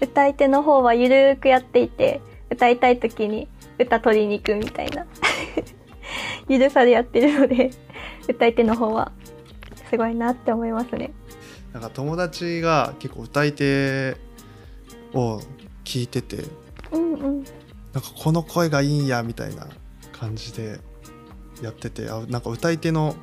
[0.00, 5.04] 歌い手の方はゆるーくやっていて歌いたい時に歌取りに行くみたいな。
[6.48, 7.70] ゆるさでやってるので。
[8.28, 9.12] 歌い手の方は
[9.90, 11.12] すごいなって思いますね。
[11.72, 14.16] なんか友達が結構歌い手
[15.12, 15.40] を
[15.84, 16.44] 聞いてて
[16.92, 17.44] うんうん。
[17.92, 19.68] なんかこの声がいいんやみたいな
[20.12, 20.80] 感じで
[21.62, 23.14] やっててあなんか歌い手の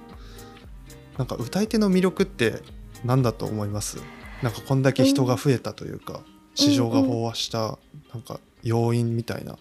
[1.18, 2.62] なんか歌い手の魅力って
[3.04, 3.98] 何だと思います？
[4.42, 6.22] なんかこんだけ人が増えたというか、
[6.56, 7.78] 市場が飽和した
[8.14, 9.54] なんか要因みたいな。
[9.54, 9.58] うん、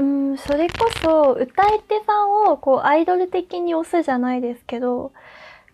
[0.00, 5.12] うんそれこそ歌い手さんをこうアイドル的に推すじゃないですけど、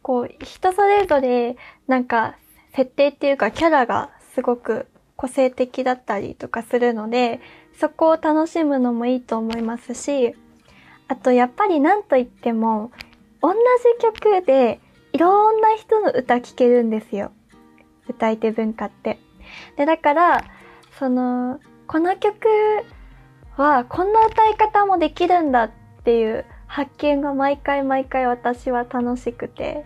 [0.02, 2.34] こう人それぞれなんか
[2.74, 7.40] 設定っていうかキャラがすごく個性的だったりとかするので、
[7.78, 10.34] そこを楽しむのもいいと思いますし、
[11.06, 12.90] あとやっぱりなんといっても、
[13.40, 13.56] 同じ
[14.02, 14.80] 曲で
[15.12, 17.30] いろんな人の歌聴けるんですよ。
[18.08, 19.20] 歌い手文化って。
[19.76, 20.44] で、だから、
[20.98, 22.48] その、この曲
[23.56, 25.70] はこんな歌い方もできるんだっ
[26.04, 29.84] ていう発見が毎回毎回私は楽しくて、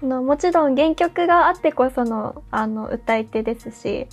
[0.00, 4.06] そのもちろん原曲があってこそのあの歌い手ですし、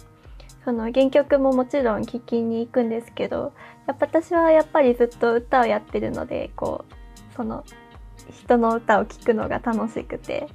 [0.66, 3.54] その原曲ももちろん聴きに行くんですけど、
[3.88, 7.64] やっぱ私はやっぱりずっと歌をやってるので、こう、その
[8.44, 10.48] 人の歌を聴くのが楽しくて、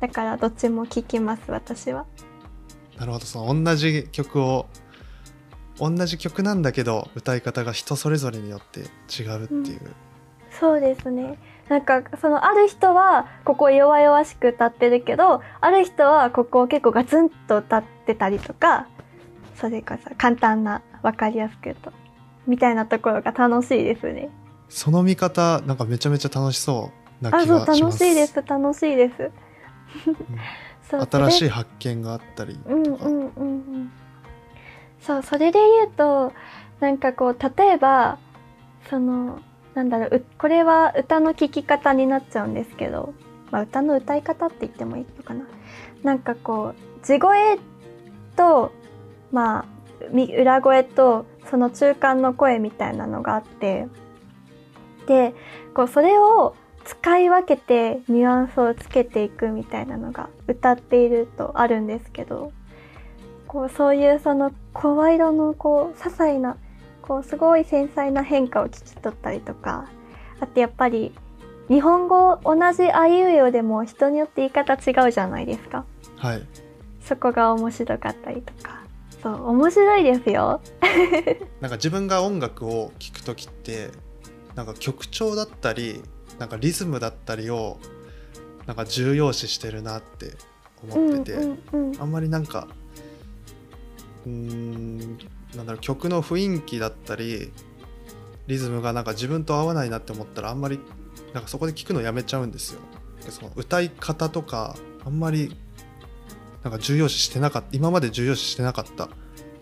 [0.00, 2.06] だからどっちも聴きます私は。
[2.96, 3.24] なるほど。
[3.26, 4.66] その同じ曲を
[5.78, 9.80] 同じ曲なんだけど歌い方が人それぞれによって違うっていう、
[10.50, 11.38] そうですね。
[11.68, 18.86] なんか、その、ある人は、ここ弱々しく歌ってるけど、ある人は、ここを結構ガツンと歌ってたりとか、
[19.56, 21.92] それかさ、簡単な、わかりやすく言うと、
[22.46, 24.28] みたいなところが楽しいですね。
[24.68, 29.30] その見方なんかめちゃめちゃ楽しそうなあ、気がします楽しいです、楽しいです。
[30.90, 31.06] そうい。
[31.10, 33.92] 新しい発見があったりうんうんうんうん。
[35.06, 36.32] そう、それで言うと、
[36.80, 38.18] なんかこう、例えば、
[38.88, 39.40] その、
[39.74, 43.12] なんだろう、これは歌の聴き方になっちゃうんですけど、
[43.50, 45.46] まあ歌の歌い方って言ってもいいのかな。
[46.02, 47.58] なんかこう、地声
[48.36, 48.72] と、
[49.30, 49.64] まあ、
[50.38, 53.88] 裏声と、その中間の声みたいなのがあって、
[55.06, 55.34] で、
[55.74, 62.52] こう、それを使い分けてニュアンスをつけていくみたいなのが歌っているとあるんですけど、
[63.54, 66.56] こう、そういうその声色のこう、些細な、
[67.02, 69.88] こう、すごい繊細な変化を聞き取ったりとか、
[70.40, 71.14] あとやっぱり、
[71.68, 75.86] 日本語同じあいうえおでも人によって言い方違うじゃないですか。
[76.16, 76.42] はい
[77.00, 78.82] そこが面白かったりとか。
[79.22, 80.60] そう、面白いですよ。
[81.62, 83.90] なんか自分が音楽を聴く時って
[84.54, 86.02] なんか曲調だったり
[86.38, 87.78] なんかリズムだったりを
[88.66, 90.32] なんか重要視してるなって
[90.82, 92.00] 思ってて、うんうんうん。
[92.00, 92.68] あんまりなんか
[94.26, 95.18] うーん
[95.56, 97.50] なんだろう曲の雰囲気だったり
[98.46, 100.78] リズムがなんか自分と合わないなって思ったらあんまり
[101.32, 102.80] なんかそこで聞くのやめちゃうんですよ。
[103.24, 105.56] でその歌い方とかあんまり
[106.62, 109.08] なんか重要視してなかった今まで重要視してなかった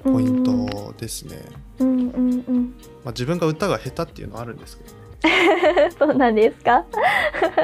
[0.05, 1.39] ポイントですね。
[1.79, 2.75] うんうんうん。
[3.05, 4.91] まあ、自分が歌が下手っていうのはあるんですけど、
[6.07, 6.85] そうなんですか？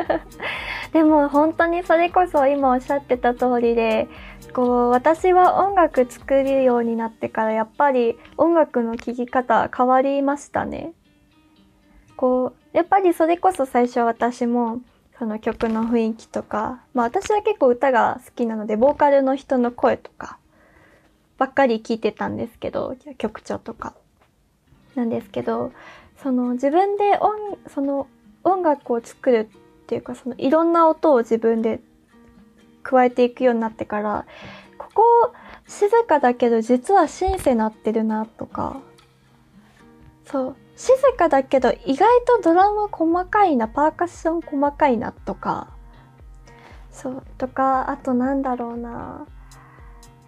[0.93, 4.09] でも本当にそれこそ今おっしゃってた通りで、
[4.53, 10.93] こう、私は音楽作るようになってからやっぱり音楽の聴き方変わりましたね。
[12.17, 14.81] こう、やっぱりそれこそ最初私も
[15.19, 20.39] その曲の雰囲気とか、まあ私は結構歌が好きなので、ボーカルの人の声とか
[21.39, 23.95] ばっかり聞いてたんですけど、曲調とか。
[24.95, 25.73] なんですけど、
[26.23, 28.09] その自分で音、その
[28.43, 31.81] 音楽を作るっていうか、そのいろんな音を自分で
[32.89, 34.25] 加えていくようになってから、
[34.79, 35.33] ここ
[35.67, 38.81] 静かだけど実はシンセ鳴ってるなとか、
[40.25, 45.69] そう、静かだけど意外とドラム細かいな、パーカッション細かいなとか、
[46.91, 49.27] そう、とか、あとなんだろうな、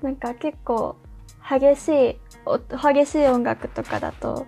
[0.02, 0.96] なんか結構
[1.48, 2.20] 激しい、
[2.94, 4.46] 激しい音楽とかだと、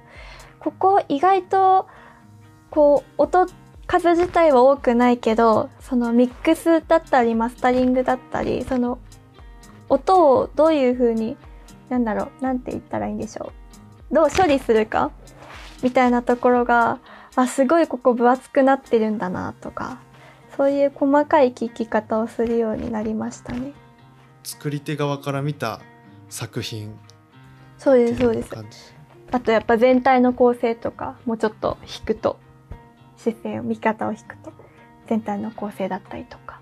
[0.61, 1.89] ここ意外と
[2.71, 3.47] こう音
[3.93, 8.99] 数自体は多くないけどそのミックスだったりマスタリングだったりその
[9.91, 11.37] 音をどういう風に
[11.91, 13.53] なんだろうなんて言ったらいいんでしょ
[14.11, 14.15] う。
[14.15, 15.11] どう処理するか
[15.83, 17.01] みたいなところが
[17.37, 19.99] あすごいここ分厚くなってるんだなとか
[20.57, 23.75] そういう細かい聞き方をするようになりましたね。
[24.43, 25.83] 作り手側から見た
[26.31, 26.99] 作品。
[27.77, 28.95] そうですそうです。
[29.31, 32.39] あとやっぱ全体の構成とかもうちょっと引くと
[33.23, 34.53] 視線を見方を引くと
[35.07, 36.61] 全体の構成だったりとか。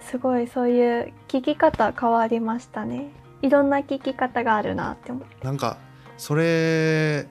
[0.00, 3.10] すごいそういう聞き方変わりましたね。
[3.40, 5.76] いろんな聞き方があるなって思ってなんか
[6.16, 7.26] それ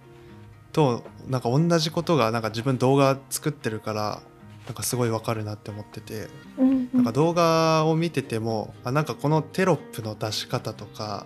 [0.74, 4.22] となんか同じことがなんか自分動画作ってるから
[4.66, 6.28] なんかすごいわかるなって思ってて。
[6.58, 6.90] うんうん。
[6.94, 11.26] なんか動画を見ててもあなんかこのテロップの出し方とか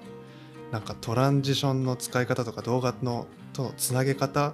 [0.72, 4.54] なんかトランジションの使い方とか動画のとのつなげ方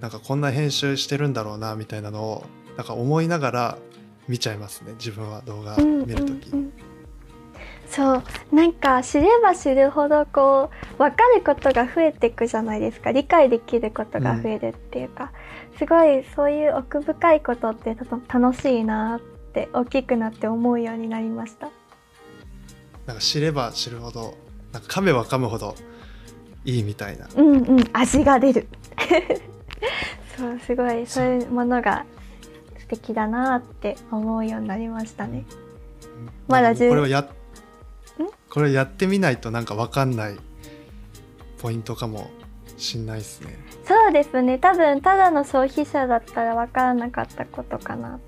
[0.00, 2.44] なんかこんな編集してるんだろうなみたいなのを
[2.76, 3.78] なんか思いながら
[4.28, 6.72] 見ちゃいますね自分は動画うん見るとき、うんうん。
[7.88, 8.22] そう
[8.52, 13.12] なんか知れば知るほどこう分かることが増えていくじゃないですか。
[13.12, 15.32] 理解できることが増えるっていうか、
[15.78, 17.96] すごいそういう奥深いことって
[18.28, 19.20] 楽しいなっ
[19.52, 21.70] て大きくなって思うようになりました。
[23.06, 24.34] なんか知れば知るほど
[24.72, 25.74] なんか噛めば噛むほど
[26.64, 27.26] いいみたいな。
[27.36, 28.68] うんうん味が出る
[30.36, 32.04] そうすごいそういうものが
[32.78, 35.44] 素敵だなって思うようになりましたね。
[36.46, 37.28] まだこれをや
[38.50, 40.36] これやってみないとなんか分かんない
[41.58, 42.30] ポイントかも
[42.76, 43.58] しんないですね。
[43.84, 44.58] そうですね。
[44.58, 48.08] 多分ただの消費者だったら分からなかったことかな。
[48.08, 48.20] やっ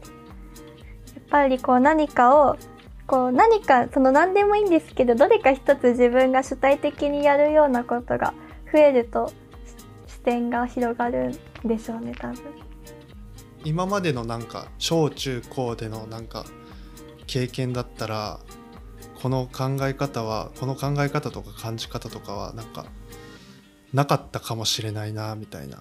[1.31, 2.57] ぱりこう何かを
[3.07, 8.35] こう何かその何でもいいんですけどどれか一つ自分が主体的にやるようなことが
[8.73, 9.35] 増えるとし
[10.21, 11.31] 視点が広がる
[11.65, 12.37] んでしょうね多分。
[13.65, 16.45] 今までのなんか小中高でのなんか
[17.27, 18.39] 経験だったら
[19.23, 22.85] この考え方はこの考え方とか感じ方とかはなんか
[23.95, 25.79] なかったかもしれないなみたいな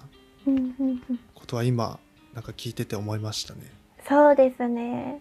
[1.34, 1.98] ことは今
[2.32, 3.60] なんか聞いてて思いましたね。
[4.08, 5.20] そうですね。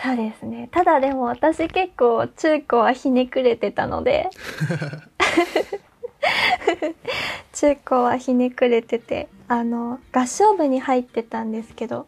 [0.00, 0.68] そうですね。
[0.70, 4.30] ただでも私結構中高はひねくれてたので
[7.52, 12.06] 中高はひねくれててあの合唱部に入ってたんですけど。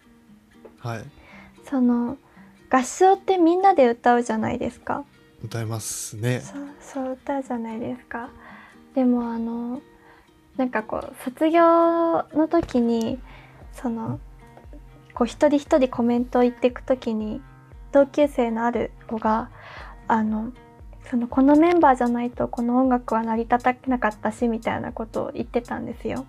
[0.81, 1.05] はい。
[1.69, 2.17] その
[2.71, 5.05] 合唱ってみんなで歌うじゃないですか。
[5.43, 6.43] 歌いますね。
[6.81, 8.31] そう歌うじゃないですか。
[8.95, 9.81] でもあの
[10.57, 11.63] なんかこう卒業
[12.35, 13.19] の時に
[13.73, 14.19] その
[15.15, 17.41] こう一人一人コメントを言っていく時に
[17.93, 19.51] 同級生のある子が
[20.09, 20.53] あの
[21.11, 26.27] そのこのメンバーじゃないとこの音楽は成り立たなかったしみたいなことを言ってたんですよ。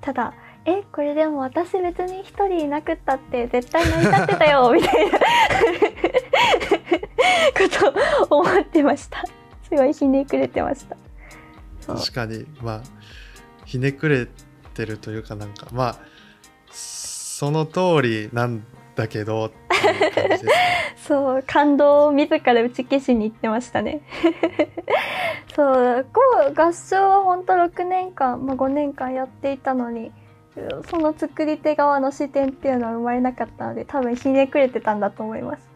[0.00, 0.34] ただ
[0.66, 5.20] えこれでも私別に一人いなくったって絶対成り立ってたよ みたいなこ
[8.28, 9.24] とを思ってました。
[9.68, 10.96] すごいひねくれてました。
[11.86, 12.82] 確かにまあ
[13.64, 14.26] ひねくれ
[14.74, 15.96] てるというかなんかまあ
[16.70, 18.64] その通りなん
[18.96, 19.69] だけどっ。
[20.96, 24.00] そう感動を自ら打ち消しに行ってましたね。
[25.54, 26.20] そうこ
[26.50, 30.12] う合唱は本当6年間、まあ、5年間やっていたのに
[30.88, 35.68] その作り手側の視点っていうのは生まれなかったので多分ひねくれてたんだと思います。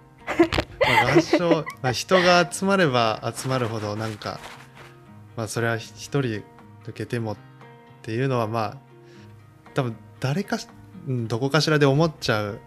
[0.80, 4.38] まあ合唱、まあ、人が集まれば集まるほどなんか
[5.36, 6.20] まあそれは一人
[6.84, 7.36] 抜けてもっ
[8.02, 8.76] ていうのはまあ
[9.74, 10.58] 多分誰か
[11.06, 12.58] どこかしらで思っちゃう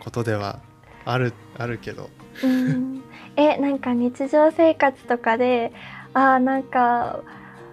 [0.00, 0.60] ことでは
[1.04, 2.10] あるあるけど。
[2.42, 3.02] うん。
[3.36, 5.72] えなんか日常生活とかで
[6.14, 7.20] あーなんか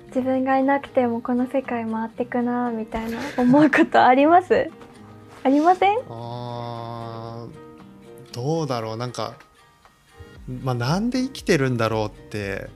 [0.08, 4.70] 自分がいなくてもこの世界回ってくなみたいな思うことあります？
[5.44, 5.98] ありません？
[6.10, 8.98] あーどうだろう。
[8.98, 9.34] なんか
[10.64, 12.70] まあなんで生きてるんだろうって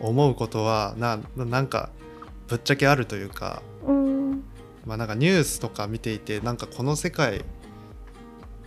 [0.00, 1.90] 思うことはななんか
[2.48, 3.62] ぶっちゃけあるというか。
[3.86, 4.42] うん。
[4.84, 7.44] まあなんかニュースとか見ていてなんかこの世界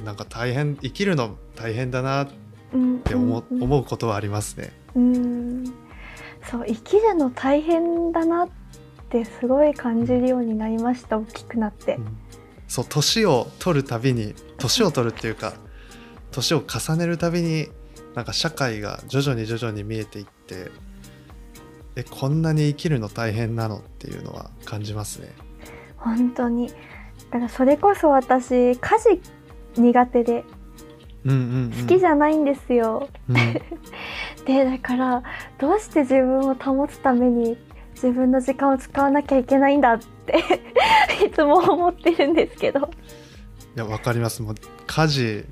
[0.04, 2.28] なんか大変生きるの大変だなっ
[2.74, 3.64] うんて思,、うん。
[3.64, 4.72] 思うことはありますね。
[4.95, 5.66] うん。
[6.50, 8.50] そう生きるの大変だなっ
[9.10, 12.00] てすごい感じるようになりました大きくなって。
[12.68, 15.54] そう年を取るたびに年を取るっていうか
[16.32, 17.68] 年を重ねるたびに
[18.14, 20.70] なんか社会が徐々に徐々に見えていって
[21.95, 25.30] えこんなに生きるの大変なのっていうのは感じますね。
[25.97, 26.68] 本当に。
[26.68, 26.74] だ
[27.32, 29.22] からそれこそ私家事
[29.78, 30.45] 苦手で。
[31.26, 33.36] うんうん、うん、好きじゃないんですよ、うん。
[34.45, 35.24] でだから
[35.57, 37.57] どうして自分を保つために
[37.93, 40.38] 自分の時間を使わなきゃいけないんだって
[41.26, 42.80] いつも思ってるんですけど。
[42.80, 44.41] いやわかります。
[44.41, 44.55] もう
[44.88, 45.45] 家事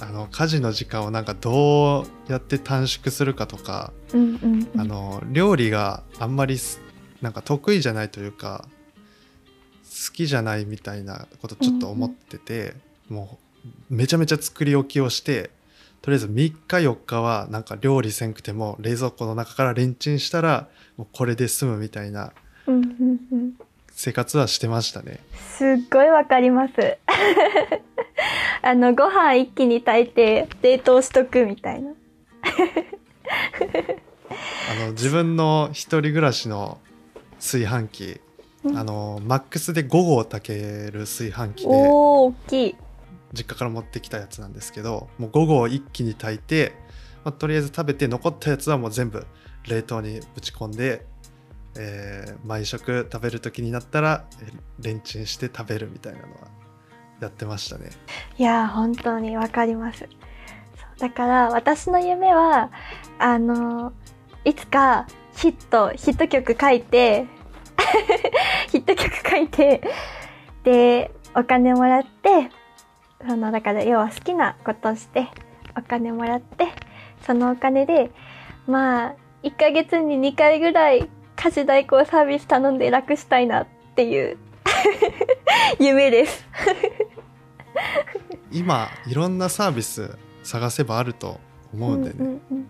[0.00, 6.80] あの家事の時間をなんかどうやって短縮するかとか、うんうん、うん、あの料理があんまりす
[7.20, 8.66] なんか得意じゃないというか
[9.84, 12.74] 好きじゃないみたいなことちょっと思ってて、
[13.10, 13.38] も
[13.90, 15.50] うめちゃめちゃ作り置きをして
[16.00, 22.32] とりあえず3日4日はなんか料理せんくても冷蔵庫の中からレンチンしたらもうこれで済むみたいな
[23.90, 25.20] 生活はしてましたね。
[25.58, 26.72] すっごいわかります。
[28.62, 31.90] あのご飯一気に炊いて冷凍しとくみたいな。
[34.70, 36.78] あの自分の一人暮らしの
[37.38, 38.20] 炊飯器。
[38.64, 38.78] うん。
[38.78, 41.68] あのマックスで5合炊ける炊飯器で。
[41.68, 42.76] おお大きい
[43.32, 46.72] 実家から持ってきたやつなんですけどもう5合一気に炊いて、
[47.24, 49.26] まあとりあえず食べて残ったやつはもう全部
[49.68, 51.06] 冷凍にぶち込んで
[51.78, 54.24] えー毎食食べる時になったら
[54.80, 56.48] レンチンして食べるみたいなのは
[57.20, 57.90] やってましたね。
[58.38, 60.08] いやー本当にわかります。
[60.98, 62.70] だから私の夢は
[63.18, 63.92] あの
[64.44, 65.06] いつか
[65.36, 67.26] ヒットヒット曲書いて
[68.70, 69.82] ヒット曲書いて
[70.64, 72.50] でお金もらって
[73.28, 75.28] そのだから要は好きなことして
[75.76, 76.68] お金もらって
[77.26, 78.10] そのお金で
[78.66, 84.38] まあ1ヶ月に2回ぐらい家事代行サービス頼んで楽したいなっていう
[85.78, 86.46] 夢です。
[88.52, 91.38] 今いろんなサービス探せばあると
[91.72, 92.68] 思うんでね、うんうんうん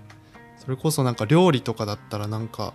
[0.57, 2.75] それこそなんか料理とかだったらなんか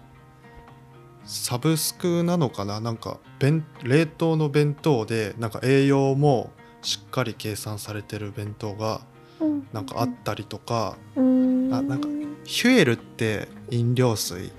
[1.24, 2.80] サブスクなのかな？
[2.82, 6.50] なんか弁冷凍の弁当でなんか栄養も
[6.86, 9.02] しっかり計算されてる弁当が
[9.42, 9.68] うん。
[9.74, 11.74] なんかあったりとか、うーん。
[11.74, 12.08] あなんか
[12.46, 14.52] ヒュエルって飲料水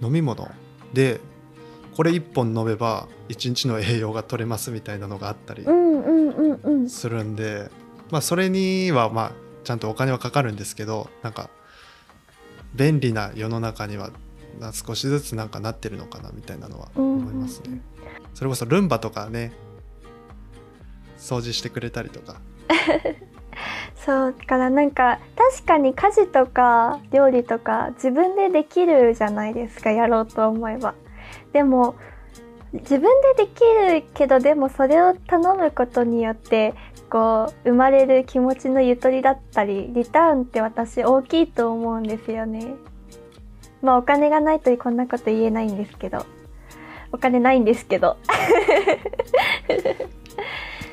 [0.00, 0.50] 飲み物
[0.92, 1.20] で
[1.94, 5.64] これ1本飲めば1日の栄養が取れますみたいなのがあったり
[6.88, 7.70] するんで、
[8.10, 9.32] まあそれにはまあ
[9.62, 11.50] ちゃんとお金はかかるんですけどなんか
[12.74, 14.10] 便利な世の中には
[14.58, 17.82] な少しずつなんかなってるのかなみたいなのは思いますね。
[18.34, 19.52] それこそルンバとかね
[21.20, 22.40] 掃除してくれたりとか。
[23.94, 30.94] そうだからなんか確かに家事とか料理とか自分でできるじゃないですかやろうと思えば。
[31.52, 31.94] でも
[32.72, 36.74] 自分でできるけどでもそれを頼むことによって
[37.10, 42.74] こう生まれる気持ちのゆとりだったりリターンって私大きいと思うんですよね。
[43.82, 46.24] まあお金がないとこんなこと言えないんですけど。
[47.12, 48.16] お金ないんですけど。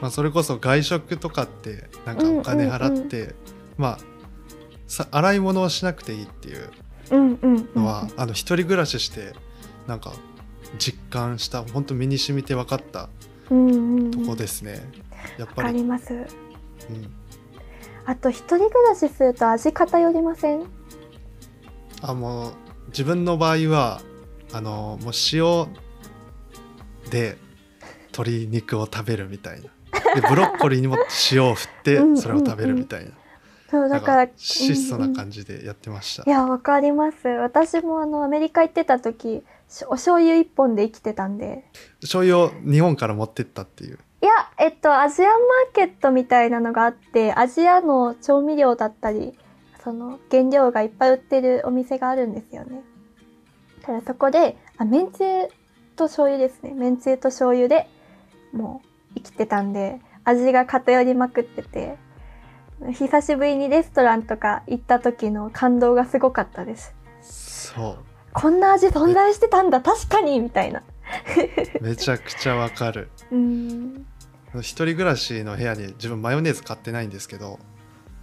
[0.01, 3.33] まあ、それこそ外食とかってなんかお金払って、
[3.77, 3.99] まあ
[4.87, 6.69] さ洗い物をしなくていいっていう
[7.11, 9.33] うんうん、うん、のは、あの一人暮らしして
[9.87, 10.13] なんか
[10.77, 13.09] 実感した本当身に染みて分かった
[13.49, 14.11] うんうんうん。
[14.11, 14.81] とこですね。
[15.37, 16.13] やっわかぱり、ります。
[16.13, 16.25] うん、
[18.05, 20.65] あと一人暮らしすると味偏りません？
[22.01, 22.53] あもう
[22.89, 24.01] 自分の場合は
[24.53, 25.67] あのもう塩
[27.09, 27.37] で
[28.07, 29.63] 鶏肉を食べるみたいな。
[29.63, 29.69] で
[30.15, 30.97] ブロッコリーにも
[31.31, 33.11] 塩を振ってうんそれを食べるみたいな。
[33.69, 37.27] そうだから質素な感じでやってました、いやわかります。
[37.27, 41.65] 私もあのアメリカ行ってた時しお醤油一本で生きてたんで。
[41.99, 43.99] 醤油を日本から持ってったっていう。
[44.21, 49.37] いやえっとアジアンマーケットみたいなのがあってアジアの調味料だったり
[49.83, 52.83] その原料がいっぱい売ってるお店があるんですよね。
[53.83, 55.49] ただそこであめんつゆ
[55.97, 56.73] と醤油ですね。
[56.73, 57.89] めんつゆと醤油で
[58.53, 58.86] もう
[59.19, 61.97] 生きてたんで味が偏りまくってて
[62.93, 66.93] 久しぶりにレストランとか行った時の感動がすごかったです。
[67.21, 67.97] そ
[68.33, 70.81] こんな味存在してたんだ確かにみたいな。
[70.81, 70.83] う
[71.83, 73.09] めちゃくちゃわかる。
[73.31, 74.05] うーん。
[74.55, 77.59] 一人暮らしの部屋に自分マヨネーズ買ってないんですけど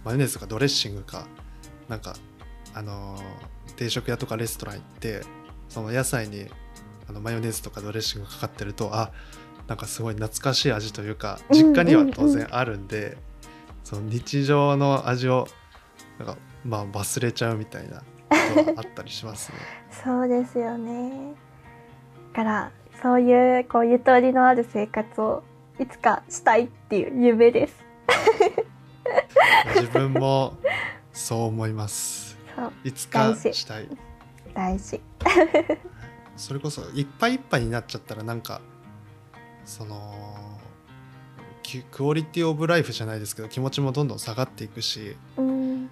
[0.03, 1.27] マヨネーズとかドレッシングか
[1.87, 2.15] なんか
[2.73, 3.21] あのー
[3.75, 5.21] 定食屋とかレストラン行って
[5.69, 6.47] その野菜に
[7.09, 9.11] あのマヨネーズとかドレッシングがかかってるとあ
[9.67, 13.17] なんかすごい懐かしい味というかうん実家には当然あるんで、
[13.83, 15.47] その日常の味を
[16.19, 19.57] なんかまあ忘れちゃうみたいなことはあったりしますね。
[20.03, 21.33] そうですよね。
[22.33, 25.43] だからそういうこうゆとりのある生活を
[25.79, 27.85] いつかしたいっていう夢です。
[29.75, 30.55] 自分も
[31.11, 32.37] そう思います。
[32.83, 33.89] いつか大事したい。
[34.53, 35.01] 大事。
[36.37, 38.61] それこそいっぱいいっぱいになっちゃったらなんか
[39.65, 40.13] その
[41.63, 45.89] きクオリティオブライフじゃないですけど気持ちもどんどん下がっていくしうん。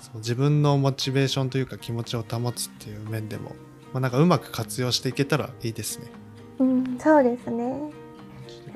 [0.00, 3.50] そう自分のモチベーションというか気持ちを保つっていう面でも、
[3.92, 6.06] まあ、なんかうまく活用していけたらいいですね。
[6.58, 7.92] うんそうですね。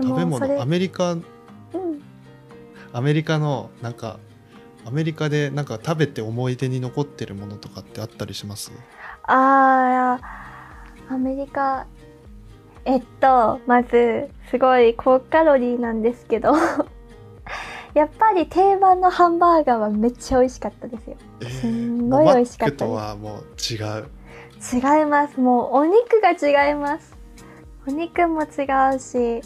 [0.00, 1.22] 食べ物アメリカうん。
[2.92, 4.18] アメリカのなんか
[4.84, 8.70] アメリカでなんか食べて思い出に残ってるものとかってあったりします？
[9.24, 11.86] あーアメリカ
[12.86, 16.54] えっとまずすごい高カロリーなんですけど
[17.94, 21.16] やっぱり定番のハンバーガーはめっちゃ美味しかったですよ。
[21.40, 22.84] えすんごい美味しかったです。
[22.84, 23.42] マックとはもう。
[23.58, 24.04] 違う。
[25.00, 25.40] 違います。
[25.40, 27.16] もうお肉が違います。
[27.86, 29.42] お肉も違うし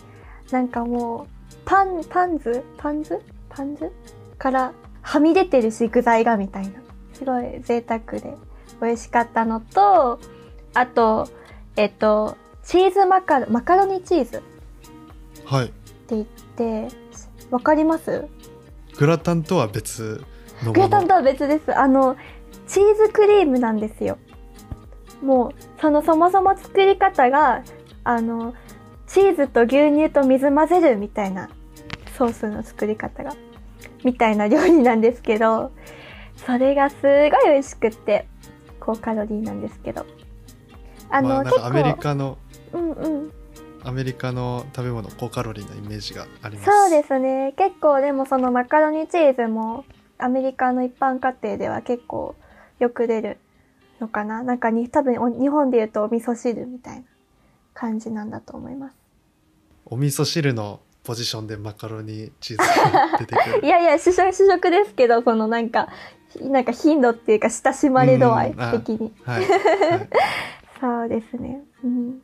[0.50, 2.64] なんかもうバンバンズ？
[2.76, 3.20] バンズ？
[3.48, 3.92] バンズ？
[4.36, 4.72] から
[5.02, 6.80] はみ出てるし具材がみたいな。
[7.14, 8.34] すごい贅沢で
[8.82, 10.18] 美味しかったのと
[10.74, 11.28] あと
[11.76, 14.38] えっとチーズマカロマカロニチーズ。
[14.38, 14.44] って
[15.44, 15.72] はい。
[16.08, 16.24] 言っ
[16.56, 16.88] て
[17.50, 18.26] わかります？
[18.96, 20.24] グラタンとは別。
[20.64, 21.76] グラタンとは別です。
[21.76, 22.16] あの
[22.66, 24.18] チーズクリームなんですよ。
[25.22, 27.62] もうそのそもそも作り方が
[28.04, 28.54] あの
[29.06, 31.50] チーズと牛乳と水混ぜるみたいな
[32.16, 33.34] ソースの作り方が
[34.04, 35.72] みたいな料理なんですけど
[36.36, 38.26] それがすごい美味しくって
[38.78, 40.06] 高カロリーなんですけど。
[41.10, 42.38] あの、まあ、アメリカの
[42.72, 43.32] うんうん。
[43.82, 46.70] アメリカの食べ物高カロリーなイメージがあります。
[46.70, 47.54] そうですね。
[47.56, 49.84] 結構でもそのマカロニチーズも
[50.18, 52.34] アメリカの一般家庭では結構
[52.78, 53.38] よく出る
[54.00, 54.42] のかな。
[54.42, 57.02] なんかに多分お日本で言うとお味噌汁みたいな
[57.72, 58.96] 感じなんだと思います。
[59.86, 63.66] お味噌汁のポジションでマカロニチーズが 出てくる。
[63.66, 65.88] いやいや主食主食ですけどそのなんか
[66.42, 69.12] なんか頻度っていうか親しまれ度合い的に。
[69.24, 70.08] はい、はい、
[70.80, 71.62] そうですね。
[71.82, 72.22] うん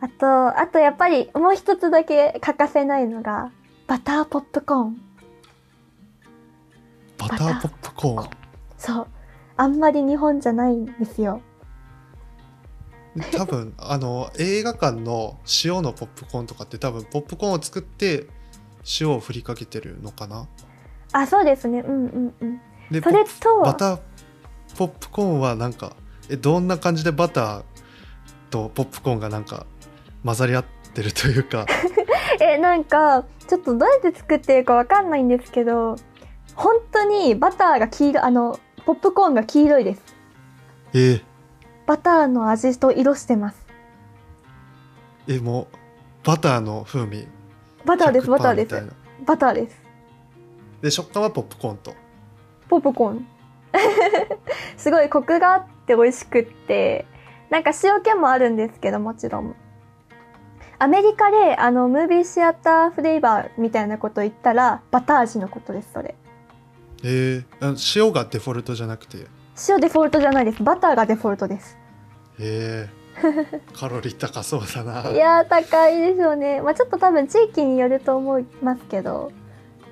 [0.00, 3.52] あとあとやっぱりもう一つだけ欠かせないのが
[3.86, 5.00] バターポップコーン。
[7.18, 8.30] バターポップコーン？
[8.78, 9.06] そう。
[9.56, 11.42] あんまり日本じゃないんですよ。
[13.32, 18.26] 多分あの映画館の塩のポップコーンとかって多分ポップコーンを作って
[19.00, 20.48] 塩を振りかけてるのかな？
[21.12, 21.80] あそうですね。
[21.80, 22.60] うんうんうん。
[22.90, 23.98] でそれとバター
[24.78, 25.94] ポップコーンはなんか
[26.30, 27.62] えどんな感じでバター
[28.48, 29.66] とポップコーンがなんか
[30.24, 30.64] 混ざり合っ
[30.94, 31.66] てるというか。
[32.40, 35.96] えなんかちょっとどうやって作ってるかわかんないんですけど
[36.54, 40.02] 本当にバターが黄色あのポップコーンが黄色いです。
[40.94, 40.98] え。
[40.98, 41.22] ー
[41.86, 43.66] バターの味と色してます。
[45.26, 45.76] えもう
[46.26, 47.26] バターの風味。
[47.84, 48.88] バターです100%バターです。
[49.26, 49.82] バターです。
[50.82, 51.94] で食感はポップコーンと。
[52.68, 53.26] ポップコーン。
[54.76, 57.06] すごいコクがあって美味しくって
[57.50, 59.54] なんか塩気もあるんですけどもちろん
[60.82, 66.14] アメリカであのムービーシアターフレーバーみたいなこと言ったらバター味のことですそれ。
[67.04, 69.26] えー、あ塩がデフォルトじゃなくて？
[69.68, 70.62] 塩デフォルトじゃないです。
[70.62, 71.76] バターがデフォルトです。
[72.38, 75.10] えー、 カロリー高そうだな。
[75.10, 76.62] いやー高いですよね。
[76.62, 79.32] まあちょっと多分地域によると思いますけど。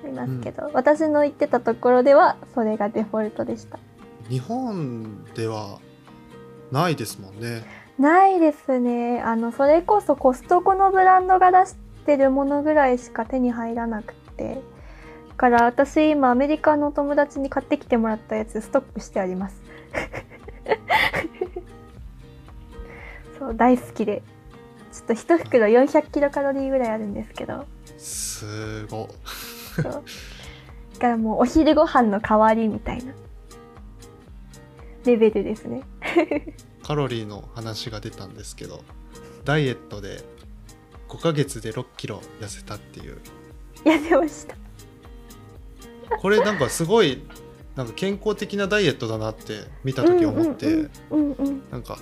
[0.03, 3.77] ありますけど、私の言ってたところではそれがデフォルトでした。
[4.29, 5.79] 日本では
[6.71, 7.63] ないですもんね
[7.99, 9.21] ないですね。
[9.21, 11.75] あのそれこそコストコのブランドが出し
[12.05, 14.61] てるものぐらいしか手に入らなくて。
[15.29, 19.55] だから私今アメリカの友達に買ってきてもらったやつストックしてあります。
[23.39, 24.21] そう大好きで。
[24.91, 27.65] ちょっと一袋400キロカロリーぐらいあるんですけど。
[27.97, 29.09] すご
[29.81, 29.93] そう。
[30.93, 33.13] だからもうお昼ご飯の代わりみたいな
[35.05, 35.83] レベルですね
[36.89, 38.83] カロリーの話が出たんですけど
[39.45, 40.23] ダイエットで
[41.07, 43.19] 5ヶ月で6キロ痩せたっていう。
[43.83, 44.55] やってました。
[46.17, 47.21] これなんかすごい
[47.75, 50.89] なんか健康的なダイエットだなって見た時思って、
[51.69, 51.99] なんか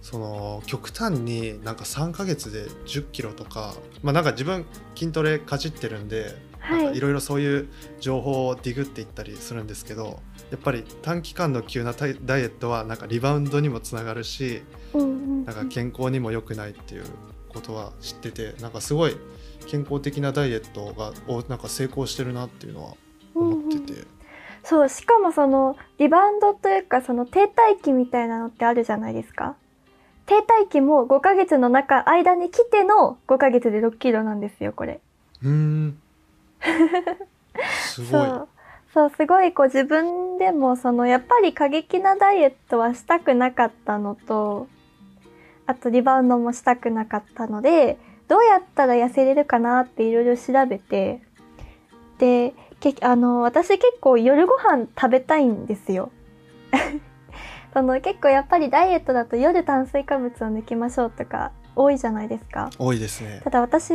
[0.00, 6.51] その極端になんか3ヶ月で1 0キロとかまあなんか自分筋トレかじってるんでは
[6.92, 6.96] い。
[6.96, 7.68] いろいろそういう
[8.00, 12.14] 情報をディグっていったりするんですけどやっぱり短期間の急なダイエ
[12.46, 14.62] ットはなんかリバウンドにもつながるし
[14.94, 17.04] なんか健康にも良くないっていう
[17.48, 19.16] ことは知っててなんかすごい
[19.66, 22.94] 健康的なダイエットがをなんか成功してるなっていうのは
[23.34, 24.06] 思ってて、うんうん。
[24.64, 29.56] そうしかもそのリバウンドというかその停滞期みたいなのってあるじゃないですか。
[30.26, 35.00] 停滞期も5ヶ月の中間に来ての5ヶ月で6キロなんですよこれ。
[35.42, 36.01] うーん
[37.84, 38.48] すごいそう
[38.94, 44.66] そうすごいこう自分でもそのやっぱり過激なダイエットはしたくなかったのと
[45.66, 47.96] あとリバウンドもしたくなかったので
[48.28, 51.22] どうやったら痩せれるかなっていろいろ調べて
[52.18, 56.10] でけあの私結構夜ご飯食べたいんですよ。
[57.72, 62.70] その結構やっぱりダイエットだと夜炭水化物を抜きましょうとか多いじゃないですか。
[62.78, 63.94] 多いですねただ私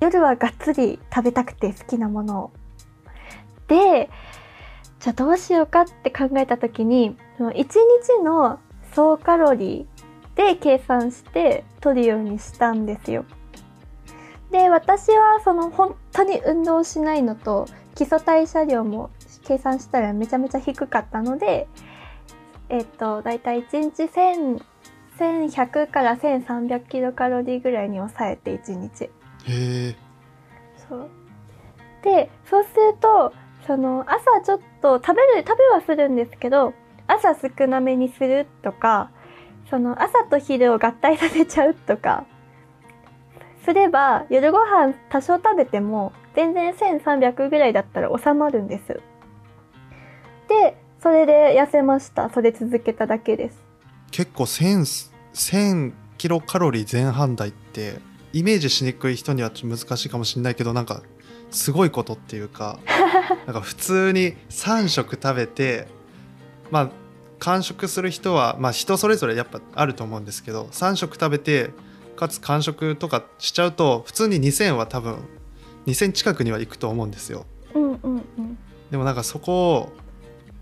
[0.00, 2.50] 夜はがっつり食べたくて好きなものを。
[3.68, 4.10] で
[5.00, 7.76] じゃあどうしようかって考えた時にその1日
[8.22, 8.58] の
[8.94, 13.24] 総カロリーで計算して取るようにしたんですよ。
[14.50, 19.10] で私はその本当に運動しないのと基礎代謝量も
[19.44, 21.66] 計算したらめちゃめちゃ低かったので
[22.68, 24.62] えっとだいたい1日1000
[25.18, 29.10] 1100から1300キロカロリーぐらいに抑えて1日
[29.48, 29.96] へえ
[30.88, 31.10] そう。
[32.02, 33.32] でそうすると
[33.66, 36.74] その朝ちょっと食べる食べはするんですけど
[37.06, 39.10] 朝少なめにするとか
[39.70, 42.26] その朝と昼を合体させちゃうとか
[43.64, 49.00] すれば夜ご飯多少食べても全然1300ぐらいだったら収まるんです。
[50.48, 52.30] でそれで痩せました。
[52.30, 53.58] それ続けただけです。
[54.10, 57.98] 結構1000 1000キロカロリー前半台って
[58.34, 61.02] イメージしにくい人にはちょっと難しいかもしれないけどなんか
[61.52, 62.80] すごいことっていうか
[63.46, 65.86] なんか普通に3食食べて
[66.72, 66.90] まあ
[67.38, 71.70] 完食する人はまあ人それぞれやっぱあると思うんですけど3食食べて
[72.16, 75.18] かつ完食とかしちゃうと普通に2000は多分
[75.86, 77.46] 2000近くにはいくと思うんですよ。
[77.74, 78.58] うんうんうん。
[78.90, 79.92] でもなんかそこを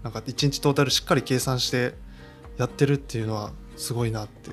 [0.02, 1.94] なんか1日トータルしっかり計算して
[2.58, 4.50] やってるっていうのはすごいなって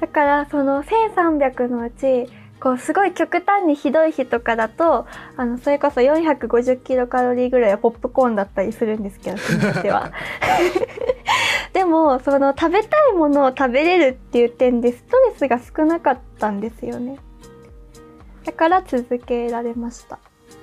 [0.00, 2.30] だからその1300のうち
[2.60, 10.12] こうすごい極端にひどい日とかだとあのそれこそ450キロカロリーぐらいはポップコーンだったりするんですけど日によっては。
[11.74, 17.18] でもその食べたいものを食べれるっていう点でストレスが少なかったんですよね。
[18.44, 20.18] だから続けられました。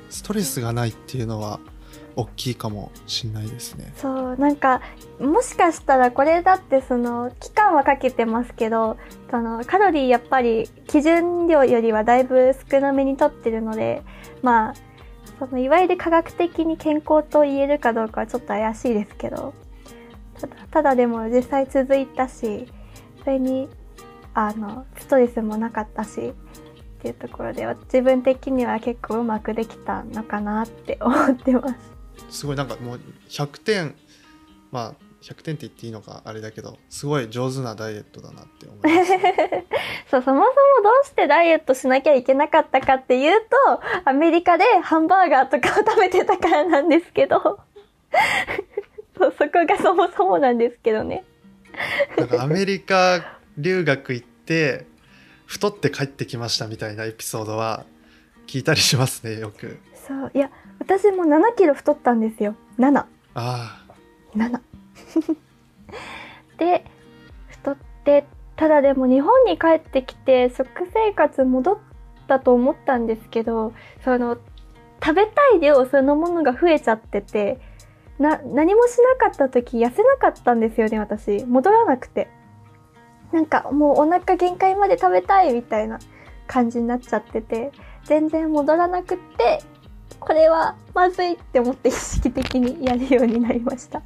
[0.09, 1.59] ストレスがないっていうのは
[2.15, 4.81] 大きいかもしんないですねそうなんか
[5.19, 8.97] もしかしたらこれだってその期間はかけてますけど
[9.29, 14.03] そのカロリーやっぱり基準量よりはだいぶ少なめにとってるので
[14.41, 14.73] まあ
[15.39, 19.53] そのいわゆる科学的に健康と言えるかどうかはちょっと怪しいですけど
[20.39, 22.67] ただただでも実際続いたし
[23.23, 23.69] それに
[24.33, 26.33] あのストレスもなかったしっ
[27.01, 31.90] ていうところでは自分的には結構うまくできたのかなって思ってます。
[32.31, 33.95] すごいなんかもう100点
[34.71, 39.11] まあ100点って言っていいのかあれだけどすごい上手なダイエットだなって思います
[40.09, 40.43] そう、そもそも
[40.83, 47.39] どうしてダイエットしなきゃいけなかったかっていうと、アメリカでハンバーガーとかを食べてたからなんですけど、
[49.17, 51.23] そうそこがそもそもなんですけどね。
[52.17, 54.85] なんかアメリカ留学行って
[55.45, 57.85] 太って帰ってきましたみたいなエピソードは
[58.47, 59.79] 聞いたりしますねよく。
[59.95, 60.51] そう、いや、
[60.81, 62.55] 私も7キロ太ったんですよ。
[62.79, 63.05] 7。
[63.35, 63.85] あ
[64.35, 64.59] 7。
[66.57, 66.83] で、
[67.49, 68.25] 太って、
[68.55, 71.77] ただでも日本に帰ってきて食生活戻っ
[72.27, 73.73] たと思ったんですけど、
[74.03, 74.37] その、
[75.03, 77.59] 食べたい量そのものが増えちゃってて、
[78.17, 81.45] な、何もしなかった時痩せなかったんですよね、私。
[81.45, 82.27] 戻らなくて。
[83.31, 85.99] なんかもうお腹限界まで食べたいみたいな
[86.47, 87.71] 感じになっちゃってて、
[88.05, 89.61] 全然戻らなくって、
[90.21, 94.03] これはまずいって思って意識的にやるようになりました。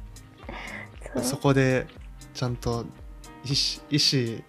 [1.14, 1.86] あ そこで
[2.32, 2.86] ちゃんと
[3.44, 4.42] 意思意思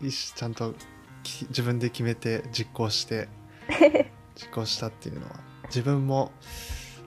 [0.00, 0.74] 意思ちゃんと
[1.22, 3.28] き自分で決めて実行して
[4.36, 6.32] 実行したっていうのは自分も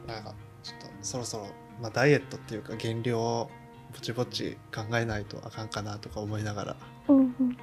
[0.08, 0.34] なんか
[0.64, 1.48] ちょっとそろそろ、
[1.80, 3.52] まあ、ダイエットっていうか減量を
[3.94, 6.76] ぼちぼち考えないとあかんかなとか思いながら
[7.08, 7.58] うんうん、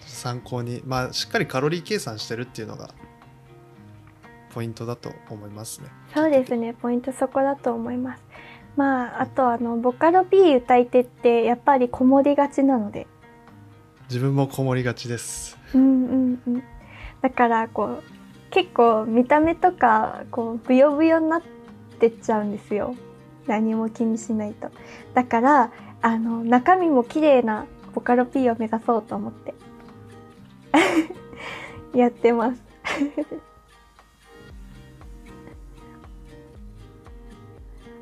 [0.00, 2.94] 参考にまあしっかりカロリー計算してるっていうのが
[4.56, 5.90] ポイントだと思いますね。
[6.14, 6.72] そうですね。
[6.72, 8.22] ポイントそこだと思います。
[8.74, 13.06] まああとあのボカロ P 歌い手ってやっぱりこもりがちなので。
[14.08, 15.58] 自分もこもりがちです。
[15.74, 16.62] うんうんうん。
[17.20, 18.02] だからこう
[18.48, 21.42] 結構見た目とかこうブヨブヨになっ
[21.98, 22.94] てっちゃうんですよ。
[23.46, 24.70] 何も気にしないと。
[25.12, 29.54] だからあの中身も綺麗なボカロ P を目指そうと思って。
[31.94, 32.62] やってます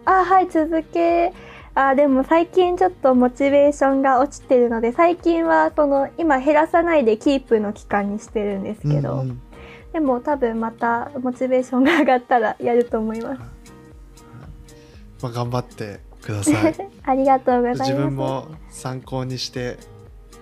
[0.05, 1.33] あはい続け
[1.75, 9.41] あでも最近ちょっとモチベーションが落ちてるので最近はその今減らさないでキープの期間にしてるんですけど、うんうん
[9.95, 13.41] でも多分またモチベーションが上がったらやると思います。
[15.23, 16.75] まあ、頑張ってください。
[17.05, 17.93] ありがとうございます。
[17.93, 19.79] 自分も参考にして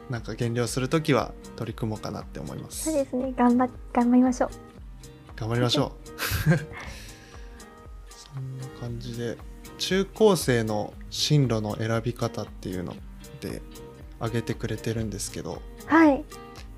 [0.08, 3.34] なんか減量するときは取り組もうかなって思いますそうですね。
[3.36, 4.50] 頑張頑張りましょう。
[5.36, 6.08] 頑張りましょう
[6.48, 9.36] そんな感じで
[9.83, 12.95] 中高生の進路の選び方っていうの
[13.41, 13.61] で
[14.20, 16.24] 挙げてくれてるんですけどはい。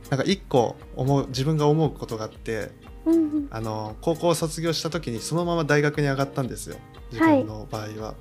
[0.08, 2.70] なんか一個思う自分が思うことがあって
[3.04, 3.48] うんうん。
[3.50, 6.78] あの高校を卒業した時にそのまま大学に上がったんですよ
[7.12, 8.14] 自分の場合は。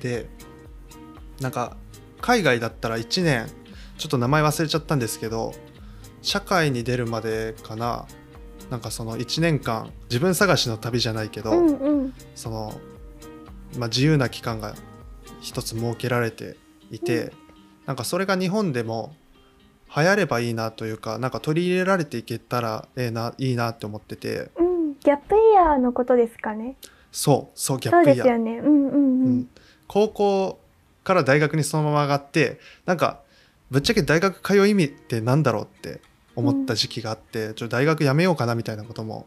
[0.00, 0.30] で
[1.42, 1.76] なんか
[2.22, 3.46] 海外だったら1年
[3.98, 5.52] ちょっと名前忘れちゃったんですけど
[6.22, 8.06] 社会に出るまでかな
[8.70, 12.14] なんかその1年間自分探しの旅じゃないけど、うんうん。
[12.34, 12.80] その、
[13.76, 14.74] まあ、自由な期間が
[15.40, 16.56] 一つ設けられて
[16.90, 17.32] いて、うん
[17.86, 19.14] なんかそれが日本でも
[19.96, 24.98] 流行ればいいなというかなんか取り入れられていけたらええないいなって思っててうん。
[24.98, 26.74] ギャップイヤーのことですかね。
[27.12, 28.58] そうそうギャップイヤーですよね。
[28.58, 28.98] うんうんうう
[29.28, 29.48] んん。
[29.86, 30.58] 高校
[31.04, 33.20] から大学にそのまま上がってなんか
[33.70, 36.00] ぶっちゃけ大学通う意味ってなんだろうって
[36.34, 39.26] 思った時期があって、ちょっと大学辞めようかなみたいなことも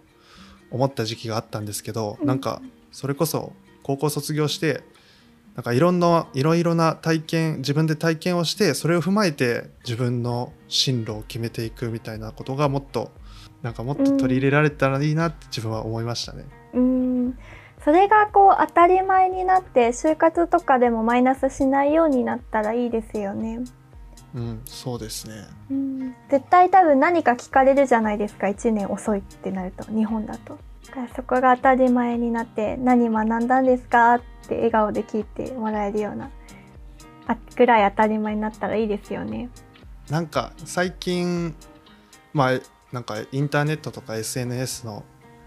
[0.70, 3.54] 思った時期があったんですけど、うんなんかそれこそ
[3.90, 4.84] 高校卒業して
[5.56, 13.12] なんかいろんないろいろな体験自分で体験をしてそれを踏まえて自分の進路を決めていくみたいなことがもっと
[13.64, 16.46] なんかもっと取り入れられたらいいなって自分は思いましたね。
[16.76, 17.38] うん
[17.84, 23.62] それがこう当たり前になって就活とかでもマイナスしないようになったらいいですよね。
[24.36, 25.48] うん、そうですね。
[25.72, 30.60] うん絶対多分何か聞かれるじゃないですか1年遅いってなると日本だと。
[31.16, 36.30] そこが当たり前になって何学んだんですかって笑顔で聞いてもらえるような
[37.28, 39.50] あぐらい当たり前になったらいいですよね。
[40.10, 41.56] なんか最近
[42.34, 42.60] まあ
[42.92, 45.04] なんかインターネットとか SNS の、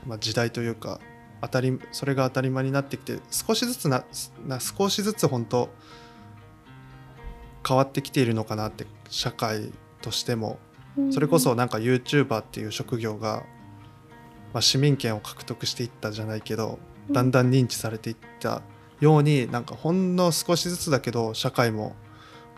[0.06, 1.00] まあ、時代というか
[1.40, 4.04] 当たりそれが当たり前になってきて少しずつな
[4.46, 5.70] な少しずつ本当
[7.66, 10.58] 変わってきているのかなって社会としても
[11.10, 13.44] それこそなんか YouTuber っていう職業が、
[14.52, 16.78] まあ、市民権を獲得していったじゃないけど
[17.08, 17.14] うん。
[17.14, 18.62] だんだん認知されていった
[19.00, 21.96] ようになんかほんの少しずつだけど社会も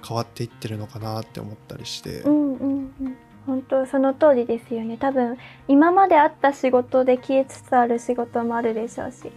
[0.06, 2.20] 変わっていってるのかなって思ったりして。
[2.20, 3.16] うんうんうん。
[3.46, 4.96] 本当その通りですよね。
[4.96, 5.36] 多分
[5.68, 9.30] 今まであった仕事で消えつつある仕事もあるでしょうし。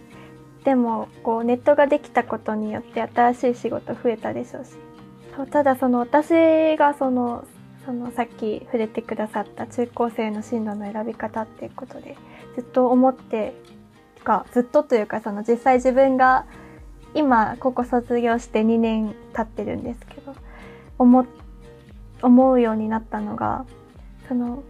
[0.64, 4.72] でもこうネットができたことによって新しい仕事増えたでしょうし。
[5.36, 7.44] そうただその私がその
[7.84, 12.16] そのさっき触れてくださった中高生の進路の選び方っていうことで
[12.58, 13.54] ずっと思って
[14.24, 16.44] かずっとというかその実際自分が
[17.14, 20.34] 今高校卒業して2年経ってるんですけど
[20.98, 21.24] 思
[22.20, 23.64] 思うようになったのが
[24.26, 24.64] その、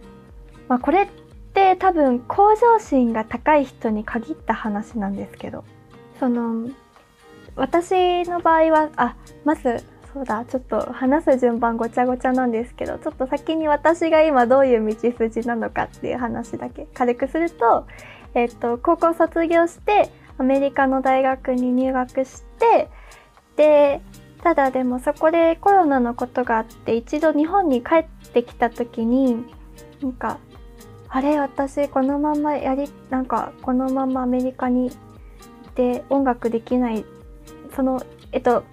[0.67, 1.07] まあ、これっ
[1.55, 5.65] て多分向上心が高い人に限った話なんですけど
[6.19, 6.69] その
[7.55, 9.15] 私の場合はあ
[9.45, 9.83] まず
[10.13, 17.85] そうだちょっと話す順番ごちゃごちゃなんですけどちょっと先に私が今どういう道筋なのかっていう話だけ軽くすると、
[18.33, 22.89] えっと高校卒業してアメリカの大学に入学して
[23.55, 24.01] で
[24.41, 29.43] ただでもそこでコロナのことがあって一度日本に帰ってきた時に
[30.01, 30.39] なんか
[31.09, 34.93] あれ私このままやりなんかこのままアメリカに行
[35.69, 37.03] って音楽できない
[37.75, 38.01] その
[38.31, 38.63] えっと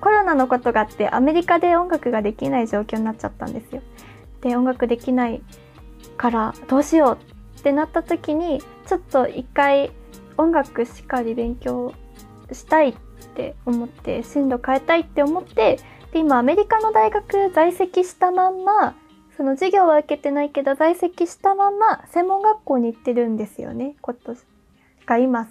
[0.00, 3.82] コロナのことがあってアメリカで音楽ができない状況になっちゃったんですよ。
[4.40, 5.42] で音楽できない
[6.16, 9.90] からどうしようってなった時にちょっと一回
[10.36, 11.92] 音楽しっかり勉強
[12.52, 12.94] したいっ
[13.34, 15.78] て思って進路変えたいって思って
[16.12, 18.94] で今アメリカの大学在籍したまんま
[19.36, 24.38] その授業は受けてないけど在籍したまんま専門学校に行ってるんですよね今年
[25.06, 25.46] が今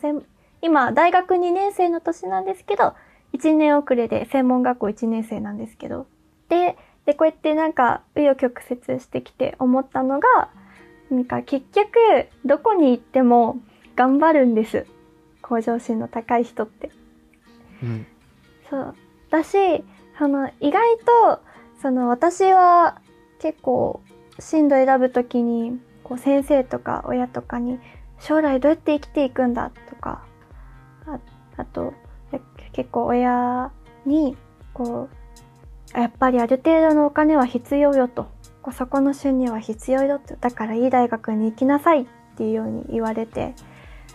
[0.61, 2.93] 今大学2年生の年なんですけど
[3.35, 6.07] 1年遅れで専門学校1年生なんですけど。
[6.49, 10.49] ででこうやってなんか紆余曲折してきて思ったのが
[11.11, 11.89] なんか結局
[12.45, 13.59] どこに行っても
[13.95, 14.85] 頑張るんです。
[15.41, 16.89] 向上心の高い人って。
[17.83, 18.07] うん。
[18.69, 18.95] そう。
[19.29, 19.57] だし
[20.17, 21.41] その意外と
[21.81, 23.01] その私は
[23.39, 24.01] 結構
[24.39, 27.79] 進路選ぶときにこう先生とか親とかに
[28.19, 30.23] 将来どうやって生きていくんだとか
[31.05, 31.19] あ
[31.57, 31.91] あとや
[32.75, 33.71] 結構親
[34.05, 34.35] に
[34.73, 35.07] こ
[35.95, 38.27] うやっぱりある程度のお金は必要よと。
[38.61, 40.35] こうそこの収入は必要よと。
[40.35, 42.05] だからいい大学に行きなさいっ
[42.35, 43.53] ていうように言われて。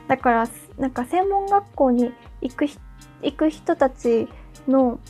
[0.08, 2.82] だからなんか専門学校に行く人
[3.22, 4.28] 行く人たち
[4.68, 5.00] の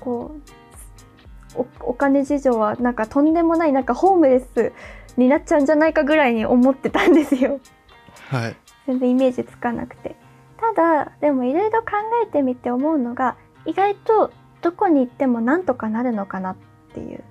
[0.00, 0.34] こ
[1.56, 4.72] うおお金事情はなんかとんでもないなんかホームレス
[5.16, 7.60] になっちゃうんじゃないかぐらいに思ってたんですよ。
[8.28, 8.56] はい。
[8.88, 10.16] 全然イメージつかなくて
[10.58, 11.88] ただでもいろいろ考
[12.24, 16.56] えてみて思うのが意外とどこに行ってもなんとかなるのかなっ
[16.94, 17.22] ていう。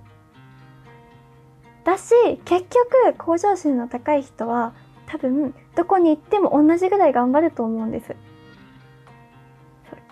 [1.84, 2.13] だし
[2.43, 4.73] 結局向上心の高い人は
[5.05, 8.15] 多分どこに行っても同じぐらい頑張ると思うんです。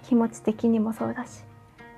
[0.03, 1.43] 気持ち的にもそうだし。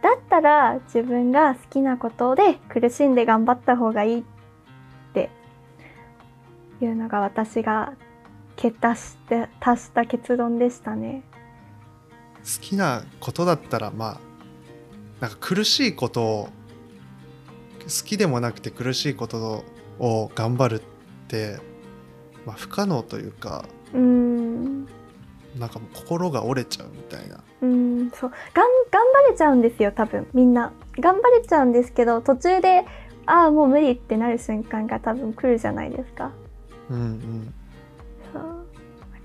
[0.02, 4.24] だったら自分が好きなことで苦しんで頑張った方がいいっ
[5.14, 5.30] て
[6.82, 7.94] いうのが私が
[8.58, 11.24] 結達して達した結論でしたね。
[12.40, 14.20] 好きなことだったらまあ
[15.22, 16.50] なんか苦しいことを
[17.84, 19.64] 好きでもなくて苦しいこと
[20.00, 20.84] を頑張るっ
[21.28, 21.60] て、
[22.46, 24.86] まあ、不可能というかうーん。
[25.58, 27.44] なんかもう心が折れちゃうみたいな。
[27.62, 28.30] うーんそう。
[28.30, 28.40] がん
[28.92, 30.28] 頑張れちゃうんですよ多分。
[30.34, 30.72] みんな。
[31.00, 32.86] 頑張れちゃうんですけど途中で
[33.26, 36.32] ああもう無理ってなる瞬間が多分来るじゃないですか。
[36.90, 37.54] うんうん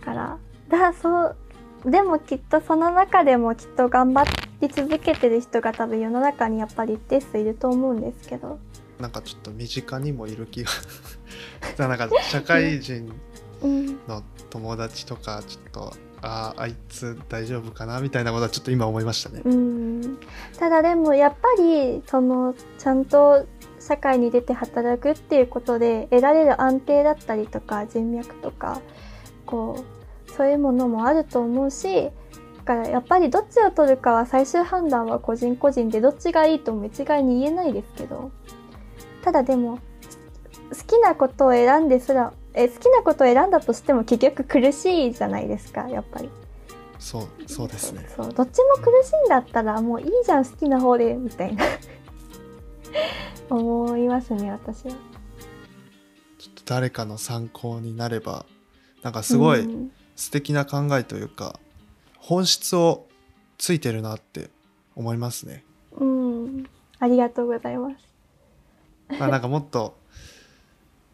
[0.05, 0.39] から。
[0.69, 1.37] だそう
[1.85, 4.25] でもきっとその中でもきっと頑張
[4.61, 8.59] り続けてる人が多分世の中にやっぱり一定数いると思うんですけど。
[9.01, 10.71] なんかちょっと身近にもいる気が。
[11.89, 13.13] なんか社会人
[13.63, 19.43] うんの友達とかちょっとあああいつ大丈夫かなみたいなことはちょっと今思いましたね。
[19.45, 20.19] うん。
[20.59, 23.45] ただでもやっぱりそのちゃんと
[23.81, 28.81] 社会に出て働くっていうことで得られる安定だったりとか人脈とか
[29.53, 29.85] こ
[30.27, 38.31] うそういうものもあると思うしだからやっぱりどっちを取るかは最終判断は個人個人でどっちがいいとも一概に言えないですけど
[39.23, 39.79] ただでも
[40.71, 46.31] 好きなことを選んですらえ好きなことを選んだとしても結局苦しいじゃないですかやっぱり。
[46.99, 48.07] そうそうですね。
[48.15, 51.65] そうどっちも苦しいんだったらもういいじゃん好きな方でみたいな
[53.51, 54.93] 思いますね私は。
[56.39, 58.47] ちょっと誰かの参考になれば
[59.03, 61.59] なんかすごいうん素敵な考えというか、
[62.19, 63.07] 本質を
[63.59, 64.51] ついてるなって
[64.95, 65.65] 思いますね。
[65.99, 67.97] うん、ありがとうございます。
[69.19, 69.97] まあなんかもっと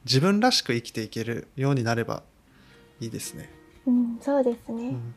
[0.04, 2.22] 自分らしく生きていけるようになれば
[3.00, 3.50] いいですね。
[3.86, 4.88] うん、そうですね。
[4.88, 5.14] うん、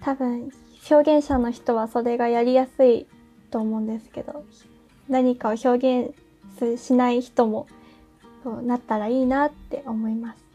[0.00, 0.50] 多分
[0.90, 3.06] 表現者の人はそれがやりやすい
[3.50, 4.44] と思うんですけど、
[5.08, 6.12] 何かを表
[6.58, 7.66] 現しない人も
[8.42, 10.49] そうなったらいいなって思います。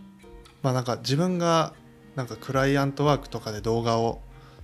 [0.65, 1.73] まあなんか自分が
[2.15, 4.23] なんかクライアントワークとかで動画を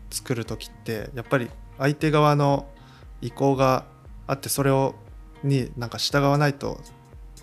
[0.10, 1.48] 作る時ってやっぱり
[1.78, 2.66] 相手側の
[3.22, 3.86] 意向が
[4.26, 4.96] あってそれを
[5.44, 6.80] になんか従わないと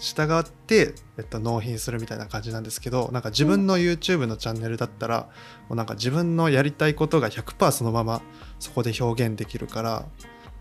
[0.01, 5.29] 従って、えっと、納品するみたいな感じなんですけどなんか自分の YouTube のチャンネルだったら、
[5.69, 8.23] もうなんか自分のやりたいことが100%そのまま
[8.59, 10.07] そこで表現できるから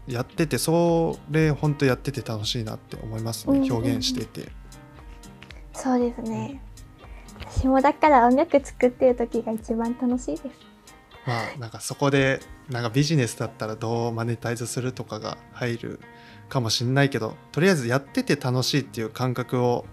[0.08, 4.52] やっててそれ本当やってて楽しいなって思いますね表現していて。
[5.74, 6.62] そうですね。
[7.40, 10.50] 私もだから音楽作ってる時が一番楽しいです。
[11.26, 16.00] まあなんかそこでなんかビジネスだったらどうマネタイズするとかが入る
[16.48, 19.86] かもしんないけどとりあえずやってて楽しいっていう感覚を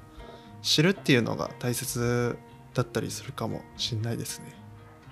[0.63, 2.39] 知るっていうのが大切
[2.73, 4.55] だったりするかもしんないですね。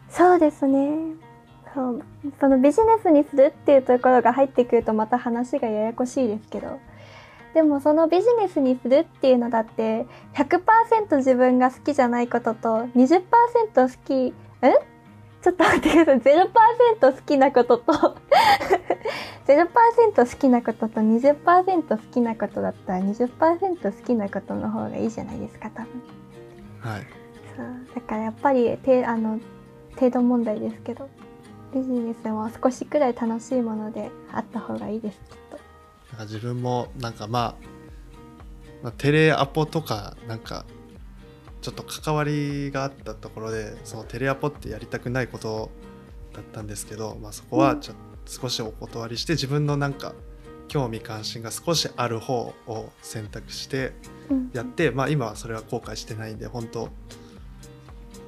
[0.08, 1.14] そうですね。
[1.74, 2.02] そう
[2.38, 6.78] そのビジネスにするっていうところが入ってくるとまた話がややこしいですけど
[7.54, 13.22] でもそのビジネスにするっていうのだって100%自分が好きじゃないことと20%
[13.74, 14.32] 好きん
[15.42, 16.34] ちょっと待ってください
[17.00, 17.92] 0%好きなことと
[19.46, 19.66] 0%
[20.16, 25.90] 好きなことと20%好きなことだったら20%好きなことの方がいいじゃないですか多分。
[26.80, 27.00] はい。
[27.56, 29.40] そうだからやっぱりてあの
[29.96, 31.08] 程度問題ですけど
[31.74, 35.58] ビジネスも少しくらい楽しいものであった方がいいですきっと。
[36.12, 37.54] なんか自分もなんかまあ、
[38.82, 40.64] まあ、テレアポとかなんか
[41.60, 45.70] ちょっと関わりがあったところでそのテレアポってやりたくないこと
[46.32, 50.14] だったんですけど、まあ、そこはちょっと少しお断りして自分のなんか
[50.68, 53.92] 興味関心が少しある方を選択して
[54.30, 56.88] うんやって、まあ、今はそれは後悔してないんで本当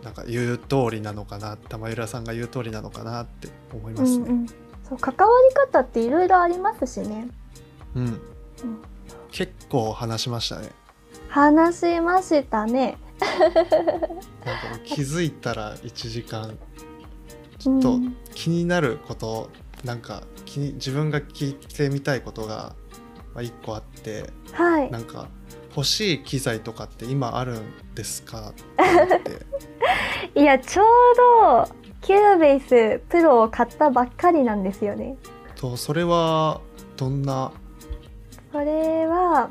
[0.04, 4.26] なんか言う通りなのかな玉浦さんが言う通りなのかなって思いますね。
[4.28, 4.54] うんうん、そ
[4.92, 7.28] う関わり方っていろいろありますしね。
[7.94, 8.20] うんうん
[9.30, 10.70] 結構話しましたね。
[11.28, 12.96] 話しましたね。
[13.20, 13.60] なんか
[14.70, 16.56] もう気づいたら1時間
[17.58, 19.50] ちょっとうん気になること
[19.84, 22.74] なんか気に自分が聞いてみたいことが
[23.34, 25.28] まあ1個あってはいなんか
[25.76, 28.50] 欲しい機材とかって今あるんですか？
[28.50, 28.54] っ
[30.34, 30.86] ていやちょう
[31.66, 31.68] ど
[32.02, 35.16] Cubase Pro を買ったばっかりなんですよね。
[35.56, 36.60] とそれは
[36.96, 37.50] どんな
[38.54, 39.50] それは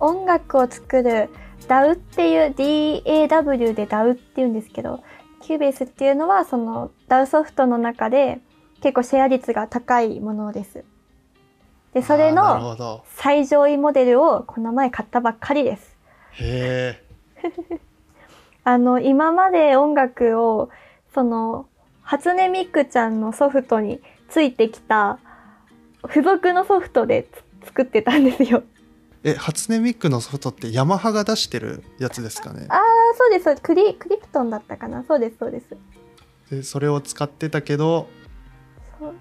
[0.00, 1.28] 音楽を作る
[1.68, 5.02] DAW っていう DAW で DAW っていうんですけど
[5.42, 8.40] Cubase っていうのはその DAW ソフトの中で
[8.80, 10.84] 結構シェア率が高いものです。
[11.92, 15.94] でそれの最上位モデルをこの前買ったばっかりです。
[16.32, 16.96] へ
[17.44, 17.80] え
[18.64, 20.70] あの今まで音楽を
[21.12, 21.66] その
[22.00, 24.00] 初音ミクちゃんのソフトに
[24.30, 25.18] ついてきた
[26.08, 28.62] 付属のソフトでつ作ってたんですよ。
[29.22, 32.66] え初音ミクのソフトってヤマハが出してるやつですかね？
[32.68, 32.80] ああ、
[33.16, 33.62] そうです。
[33.62, 35.02] クリ、クリプトンだったかな？
[35.08, 35.66] そうです、そうです。
[36.50, 38.06] でそれを使ってたけど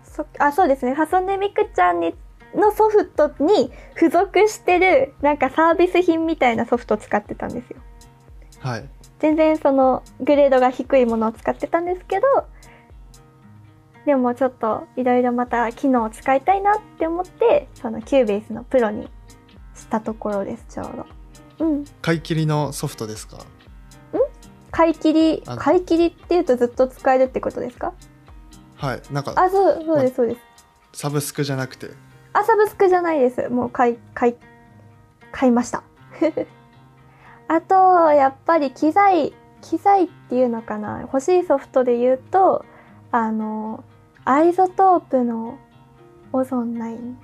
[0.04, 0.94] そ、そ、あ、そうですね。
[0.94, 2.14] ハソネミクちゃんに、
[2.54, 7.78] のソフトに付属してる、なんかサービス品みたいなソフトを使ってたんですよ。
[8.60, 8.86] はい
[9.20, 12.26] 全然その、グレードが低いものを使ってたんですけど、
[14.06, 19.10] でもちょっと、いろいろまた機能を使いたいなって思って、その、 Cubase のプロに
[19.76, 21.06] したところです、ちょう
[21.60, 21.66] ど。
[21.66, 21.86] うん。
[22.02, 23.38] 買い切りのソフトですか？
[24.72, 27.94] 買い切り、買い切りっていうとずっと使えるってことですか？
[28.76, 30.40] はいなんかあ、そう、そうです、そうです。
[30.94, 31.92] サブスクじゃなくて
[32.34, 33.50] あ、サブスクじゃないです。
[33.50, 34.36] もう買い、買い、
[35.32, 35.84] 買いました。
[37.48, 37.76] あと、
[38.14, 39.32] やっぱり機材、
[39.62, 41.02] 機材っていうのかな？
[41.02, 42.66] 欲しいソフトで言うと、
[43.12, 43.84] あの
[44.26, 45.58] iZotope の
[46.32, 47.16] Ozone 9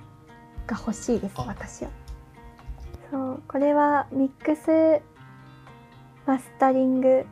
[0.66, 1.44] が欲しいですあ。
[1.46, 1.90] 私は
[3.10, 5.02] そうこれはミックス
[6.26, 7.22] マスタリングっ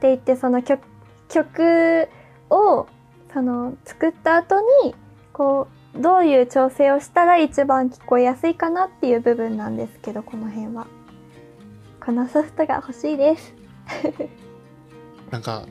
[0.00, 0.82] て言ってその曲
[1.28, 2.08] 曲
[2.50, 2.86] を
[3.32, 4.94] その作った後に
[5.32, 10.86] こうどういう調整をしたら一番聞こえやすいかなっていう部分なんですけどこの辺は。
[12.04, 13.54] このソフトが欲しいです。
[15.30, 15.66] なんか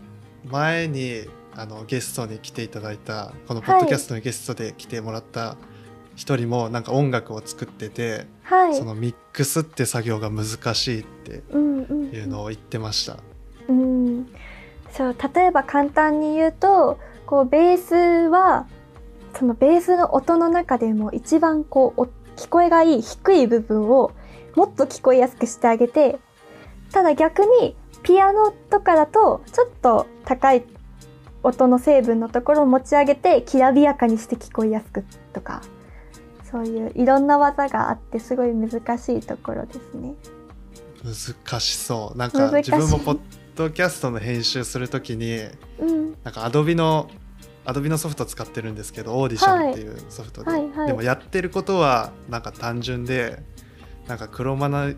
[0.46, 1.28] 前に
[1.58, 5.58] あのゲストに来ていただいたこのポッドキャストのゲストで来てもらった
[6.16, 8.76] 一人もなんか音楽を作ってて、はい。
[8.76, 13.18] そのミックスって作業が難しいっていうのを言ってました。
[13.68, 14.28] うん、
[14.92, 17.96] そう例えば簡単に言うとこうベース
[18.30, 18.68] は
[19.36, 22.06] そのベースの音の中でも一番こうお
[22.36, 24.12] 聞こえがいい低い部分を
[24.56, 26.18] もっと聞こえやすくしてあげて
[26.92, 30.64] ただ逆にピアノとかだとちょっと高い
[31.44, 35.62] 音の成分のところを持ち上げてきらびやかにして聞こえやすくとか
[36.50, 40.14] そういういろんな技があってすごい難しいところですね。
[41.04, 42.18] 難しそう。
[42.18, 43.20] なんか自分もポッ
[43.56, 45.40] ドキャストの編集するときに
[45.80, 47.10] うん、なんかアドビの
[47.66, 50.88] アドビのソフト使ってるんですけどオーディションっていうソフトで、はいはいはい。
[50.88, 53.44] でもやってることはなんか単純で
[54.08, 54.96] なんか黒マナ、え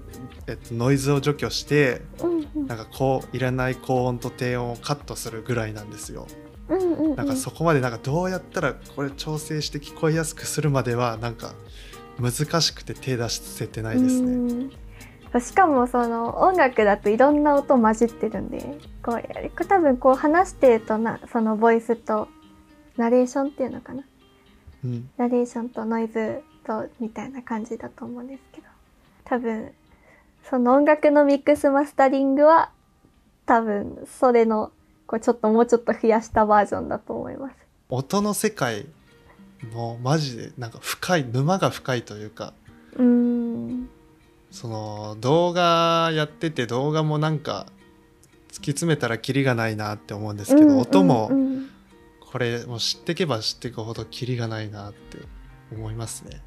[0.54, 2.68] っと、ノイズを除去してうんうん。
[2.68, 6.28] なんかこういらない高音と低音をカットするぐらいなんですよ。
[6.70, 7.16] うんうんうん。
[7.16, 11.54] なんかそこまでなんかどうやったらこれ調整して聞こえやすくするまではなんか
[12.20, 14.32] 難しくて手出せてないですね。
[14.32, 14.72] うん
[15.40, 22.28] しかもその音楽だといろんな音混じってるんでこう多分こう話してるとなそのボイスと
[22.98, 24.04] ナレーションっていうのかな？
[24.84, 28.68] うん、ナレーションとノイズとみたいな感じだと思うんですけど
[29.30, 29.72] 多分
[30.50, 32.72] その音楽のミックスマスタリングは
[33.46, 34.72] 多分それの
[35.06, 37.56] こうちょっともうちょっと増やしたバージョンだと思います。
[37.90, 38.88] 音の世界
[39.74, 42.54] もマジでなんか深い沼が深いというか
[42.96, 43.90] うーん
[44.52, 47.68] その動画やってて動画もなんか
[48.52, 51.70] 突き詰めたらキリがないなって思うんですけど、うん音もうんうん
[52.32, 55.18] これもう知ってけば知っていくほどキリがないなって
[55.72, 56.42] 思いますね。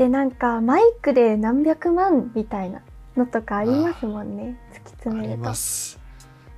[0.00, 2.80] だってなんかマイクで何百万みたいな
[3.18, 4.58] のとかありますもんね。
[4.72, 5.36] 突きあ詰めると。
[5.36, 6.00] ります。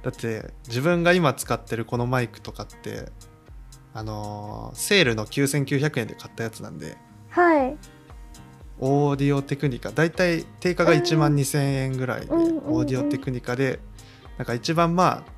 [0.05, 3.11] だって自分が今使ってるこのマイクとかって
[3.95, 6.97] あのーセールの9900円で買ったやつなんで。
[7.31, 7.77] はい。
[8.79, 12.43] オーディオテクニカだいたい定価が1万2000円ぐらいで、うん。
[12.43, 12.75] うんうんうん。
[12.75, 13.81] オーディオテクニカで
[14.39, 15.33] なんか一番まあ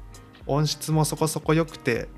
[0.47, 2.09] 音質もそこそこ良くて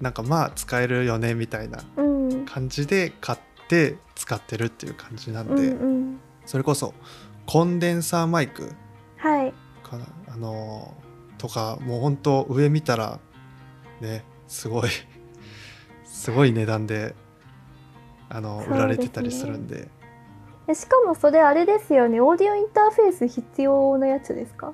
[0.00, 2.46] なんかまあ使えるよねみたいなうん。
[2.46, 3.38] 感じで買っ
[3.68, 6.20] て使ってるっていう感じなんうんで、うん。
[6.46, 6.94] それこそ
[7.46, 8.72] コンデンサーマイク
[9.18, 9.52] はい。
[9.82, 10.06] かな？
[10.28, 11.06] あのー
[11.38, 13.20] とかもう本当上見たら
[14.00, 14.88] ねすごい
[16.04, 17.14] すごい値段で
[18.30, 18.66] あの、ね。
[18.70, 19.88] 売られてたりするんで。
[20.66, 22.20] でしかもそれあれですよね。
[22.20, 24.72] オーディオインターフェース必要なやつですか？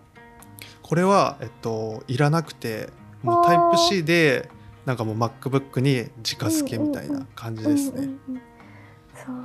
[0.82, 2.88] これは、えっと、いらなくて
[3.22, 4.48] もうタイプ C で
[4.86, 7.98] なんかもう MacBook に直付けみたいな感じですね。
[7.98, 8.42] うんうんうん
[9.24, 9.36] そう。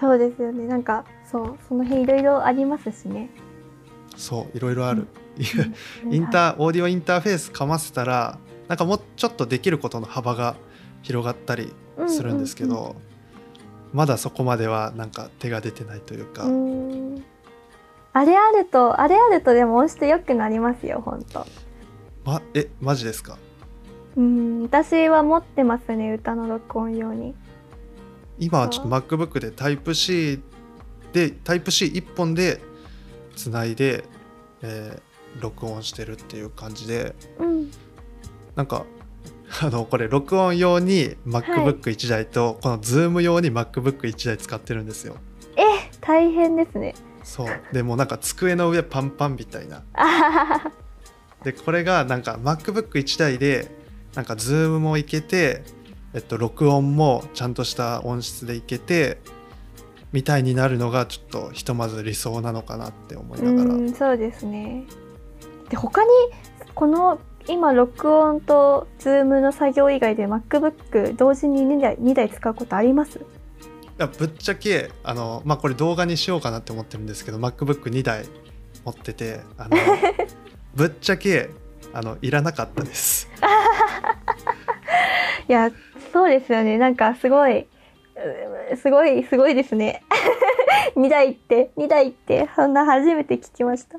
[0.00, 0.66] そうですよね。
[0.66, 3.30] なんかそうその辺いろいろありますしね。
[4.16, 5.06] そういろいろある、
[6.04, 6.14] うん。
[6.14, 8.38] インターオーディオインターフェースかませたら
[8.68, 10.56] なんかもうちょっとできることの幅が
[11.02, 11.72] 広がったり
[12.08, 13.10] するんですけど、うん
[13.92, 17.14] まだそこまではなんか手が出てないというか、うん。
[17.14, 17.24] うん
[18.12, 21.46] あれあるとあれあるとでも音質良くなりますよ本当
[22.24, 23.38] ま、えマジですか？
[24.16, 27.34] うん私は持ってますね歌の録音用に
[28.40, 30.40] 今はちょっと MacBook でタイプ C
[31.12, 32.60] でタイプ C1 本で
[33.36, 34.04] つないで、
[34.62, 37.14] えー録音してるっていう感じで。
[37.38, 37.70] うん。
[38.56, 38.84] なんか
[39.62, 45.16] あのこれ録音用に MacBook1 台と、この Zoom 用に MacBook1 台使ってるんですよ。
[45.56, 45.62] え
[46.00, 46.94] 大変ですね。
[47.22, 47.48] そう。
[47.72, 49.82] でもうなんか机の上パンパンみたいな。
[51.44, 53.70] でこれがなんか MacBook1 台で
[54.14, 55.62] なんか Zoom もいけて
[56.14, 59.18] えっと録音もちゃんとした音質でいけて
[60.12, 63.74] みたいになるのがちょっとひとまず理想なのかなって思いながら。
[63.74, 64.84] うんそうですね。
[65.68, 66.08] で他に
[66.74, 73.18] この今録音と Zoom の作業以外で MacBook 同時に2台 ,2 台使うことあります？
[73.18, 73.22] い
[73.98, 78.24] やぶっちゃけあの、まあ、これ動画にしようかなって思ってるんですけど MacBook2 台
[78.84, 79.76] 持っててあの
[80.74, 81.50] ぶっちゃけ
[81.92, 83.28] あのいらなかったです。
[85.48, 85.70] いや
[86.12, 86.78] そうですよね。
[86.78, 87.66] なんかすごい
[88.72, 90.02] うすごいすごいですね。
[90.96, 93.98] 2台って2台ってそんな初めて聞きました。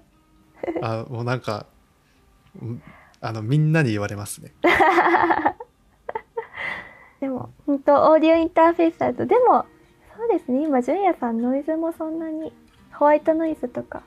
[0.82, 1.66] あもうなんか
[2.62, 2.82] うん
[3.20, 4.52] あのみんなに言われますね。
[7.20, 9.66] でも本当オーディオインターフェースだとでも
[10.18, 10.64] そうですね。
[10.64, 12.52] 今純也さんノイズもそんなに
[12.94, 14.04] ホワイトノイズとか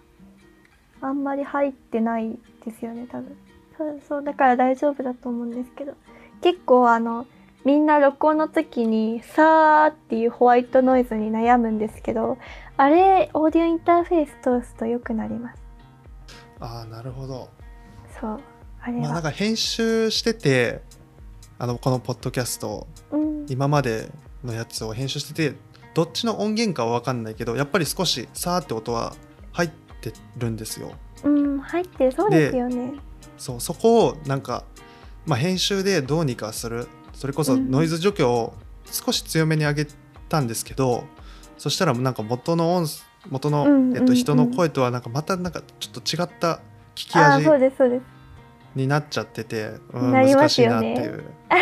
[1.01, 3.37] あんまり入ってないですよね多分。
[3.77, 5.95] そうそうだから大丈夫だと思うんですけど
[6.41, 7.27] 結構あの
[7.65, 12.37] みんな録音の時にさーっていうホワイトノイズに悩むんですけど
[12.77, 15.63] あれオーディオインターフェース通すと良くなります。
[16.61, 17.49] ああなるほど。
[18.21, 18.41] そう
[18.81, 20.83] あれは、まあなんか編集してて
[21.59, 23.47] あのこのポッドキャストうん。
[23.49, 24.11] 今まで
[24.43, 25.57] のやつを編集してて
[25.95, 29.15] どっちの音源かは分かんないけどやっぱり少しさーって音は
[29.53, 29.71] 入っ
[30.01, 30.93] てるんですよ。
[31.23, 32.93] うん入ってそうですよね。
[33.39, 34.65] そうそこをなんか、
[35.25, 38.55] まあ、編集でどうにかするそれこそうんノイズ除去を
[38.85, 39.87] 少し強めに上げ
[40.29, 41.05] たんですけど、
[41.59, 42.87] そしたらなんか元の音
[43.31, 46.61] 元の、うんうんえっと、人の声とはなんかまたなんかちょっと違った
[46.95, 48.03] 聞き味そうですそうです。
[48.75, 51.25] になっちゃってて、うん難しいなっていう。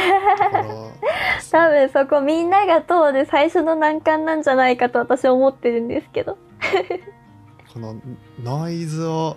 [1.50, 6.38] 多分そこみんなが通る最初の難関なんじゃないかと私は思ってるんですけど。
[7.72, 7.96] この
[8.42, 9.36] ノイズを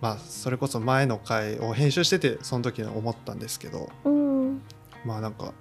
[0.00, 3.88] まあそれこそ前の回を編集しててその時に思ったんですけど。
[4.04, 4.62] うん
[5.04, 5.52] まあなんか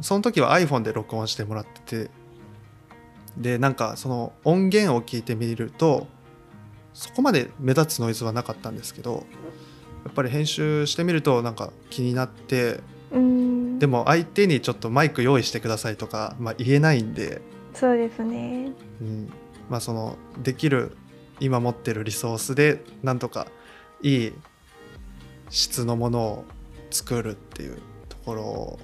[0.00, 2.10] その時は iPhone で録音してもらってて
[3.36, 6.06] でなんかその音源を聞いてみると
[6.92, 9.24] そこまで目立つノイズはなかったんですけど
[10.04, 12.80] やっぱり編集してみるとなんか気になって
[13.12, 13.78] うん。
[13.78, 17.40] でも相手にちょっとマイク用意してくださいとか、まあ、言えないんで、
[17.74, 18.72] そうですね。
[19.00, 19.32] うん。
[19.68, 20.96] まあ、そのできる
[21.40, 23.46] 今持ってるリソースでなんとか
[24.02, 24.32] いい
[25.50, 26.44] 質のものを
[26.90, 27.82] 作るっていうと
[28.24, 28.78] ころ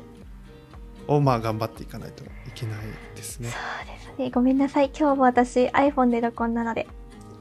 [1.06, 2.78] をまあ頑張っていかないといけない
[3.16, 3.48] ですね。
[3.50, 4.30] そうですね。
[4.30, 4.90] ごめんなさい。
[4.96, 6.86] 今日も私 iPhone で録音なので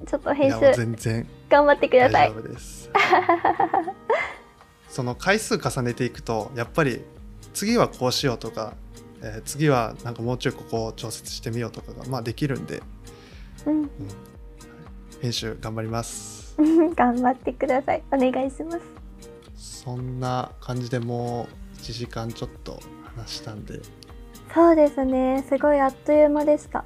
[0.05, 2.29] ちょっとい編集全然頑張ってくだ大さい。
[2.33, 2.89] 丈夫です。
[4.89, 7.01] その回数重ねていくとやっぱり
[7.53, 8.73] 次はこうしようとか、
[9.21, 12.81] えー次はなんかもうちょいここを調節してみようとかがまあできるんで。
[13.65, 13.89] うん。
[15.21, 16.55] 編集頑張ります。
[16.95, 18.03] 頑張ってください。
[18.11, 18.79] お願いします。
[19.55, 22.79] そんな感じでもう1時間ちょっと
[23.15, 23.81] 話したんで、はい
[24.53, 25.45] そうですね。
[25.47, 26.85] すごいあっという間でした。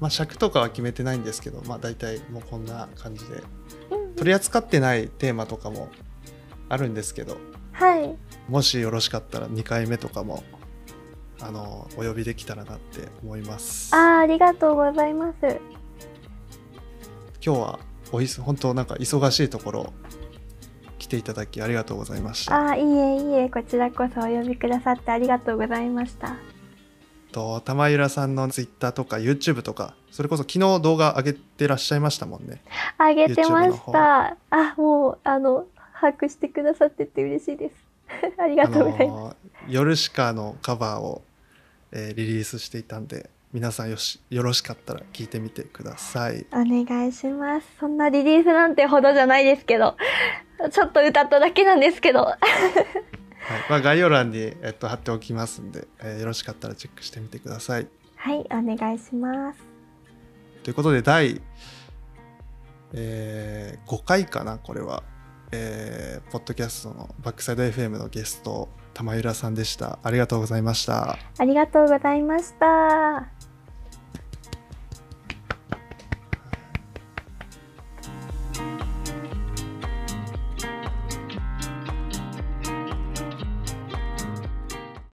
[0.00, 3.36] まあ、尺とかは決めてないんですけど、まあ、大体もうこんな感じで。
[3.90, 5.88] うん取り扱ってないテーマとかも
[6.68, 7.36] あるんですけど
[7.72, 8.16] はい。
[8.48, 10.44] もしよろしかったら2回目とかも
[11.40, 13.94] あのお呼びできたらなって思います。
[13.94, 15.60] あーありがとうございます。
[17.44, 17.78] 今日は
[18.12, 19.92] おいす本当なんか忙しいところ
[21.04, 22.70] 来ていただきありがとうございました。
[22.70, 26.34] あーいいえいいえこちらこそお呼びくださってありがとうございました。
[27.30, 32.62] と玉浦さんのツイッターとか YouTube とかそれこそ昨日動画上げてらっしゃいましたもんね。
[32.96, 33.92] あげてまし方。
[33.92, 35.66] たあもうあの
[36.00, 37.74] 把握してくださってて嬉しいです。
[38.40, 39.36] ありがとうございます、あの
[39.68, 41.22] ヨルシカのカバーを、
[41.92, 46.46] えーリリースしていたんで皆さんよしよろしかったら聞いてみてください。
[46.50, 47.66] お願いします。
[47.78, 49.96] そんなリリースなんてほどじゃないですけど
[50.70, 52.24] ちょっと歌っただけなんですけど。
[52.24, 52.38] はい。
[53.68, 57.86] まあ、概要欄に、えっと、貼っておきますんで、えーよろしかったらチェックしてみてください。
[58.16, 59.58] はいお願いします。
[60.62, 61.40] ということで第、
[62.94, 65.02] えー5回かなこれは、
[65.52, 69.98] えーポッドキャストのバックサイド FM のゲスト玉浦さんでした。
[70.02, 71.18] ありがとうございました。
[71.38, 73.28] ありがとうございました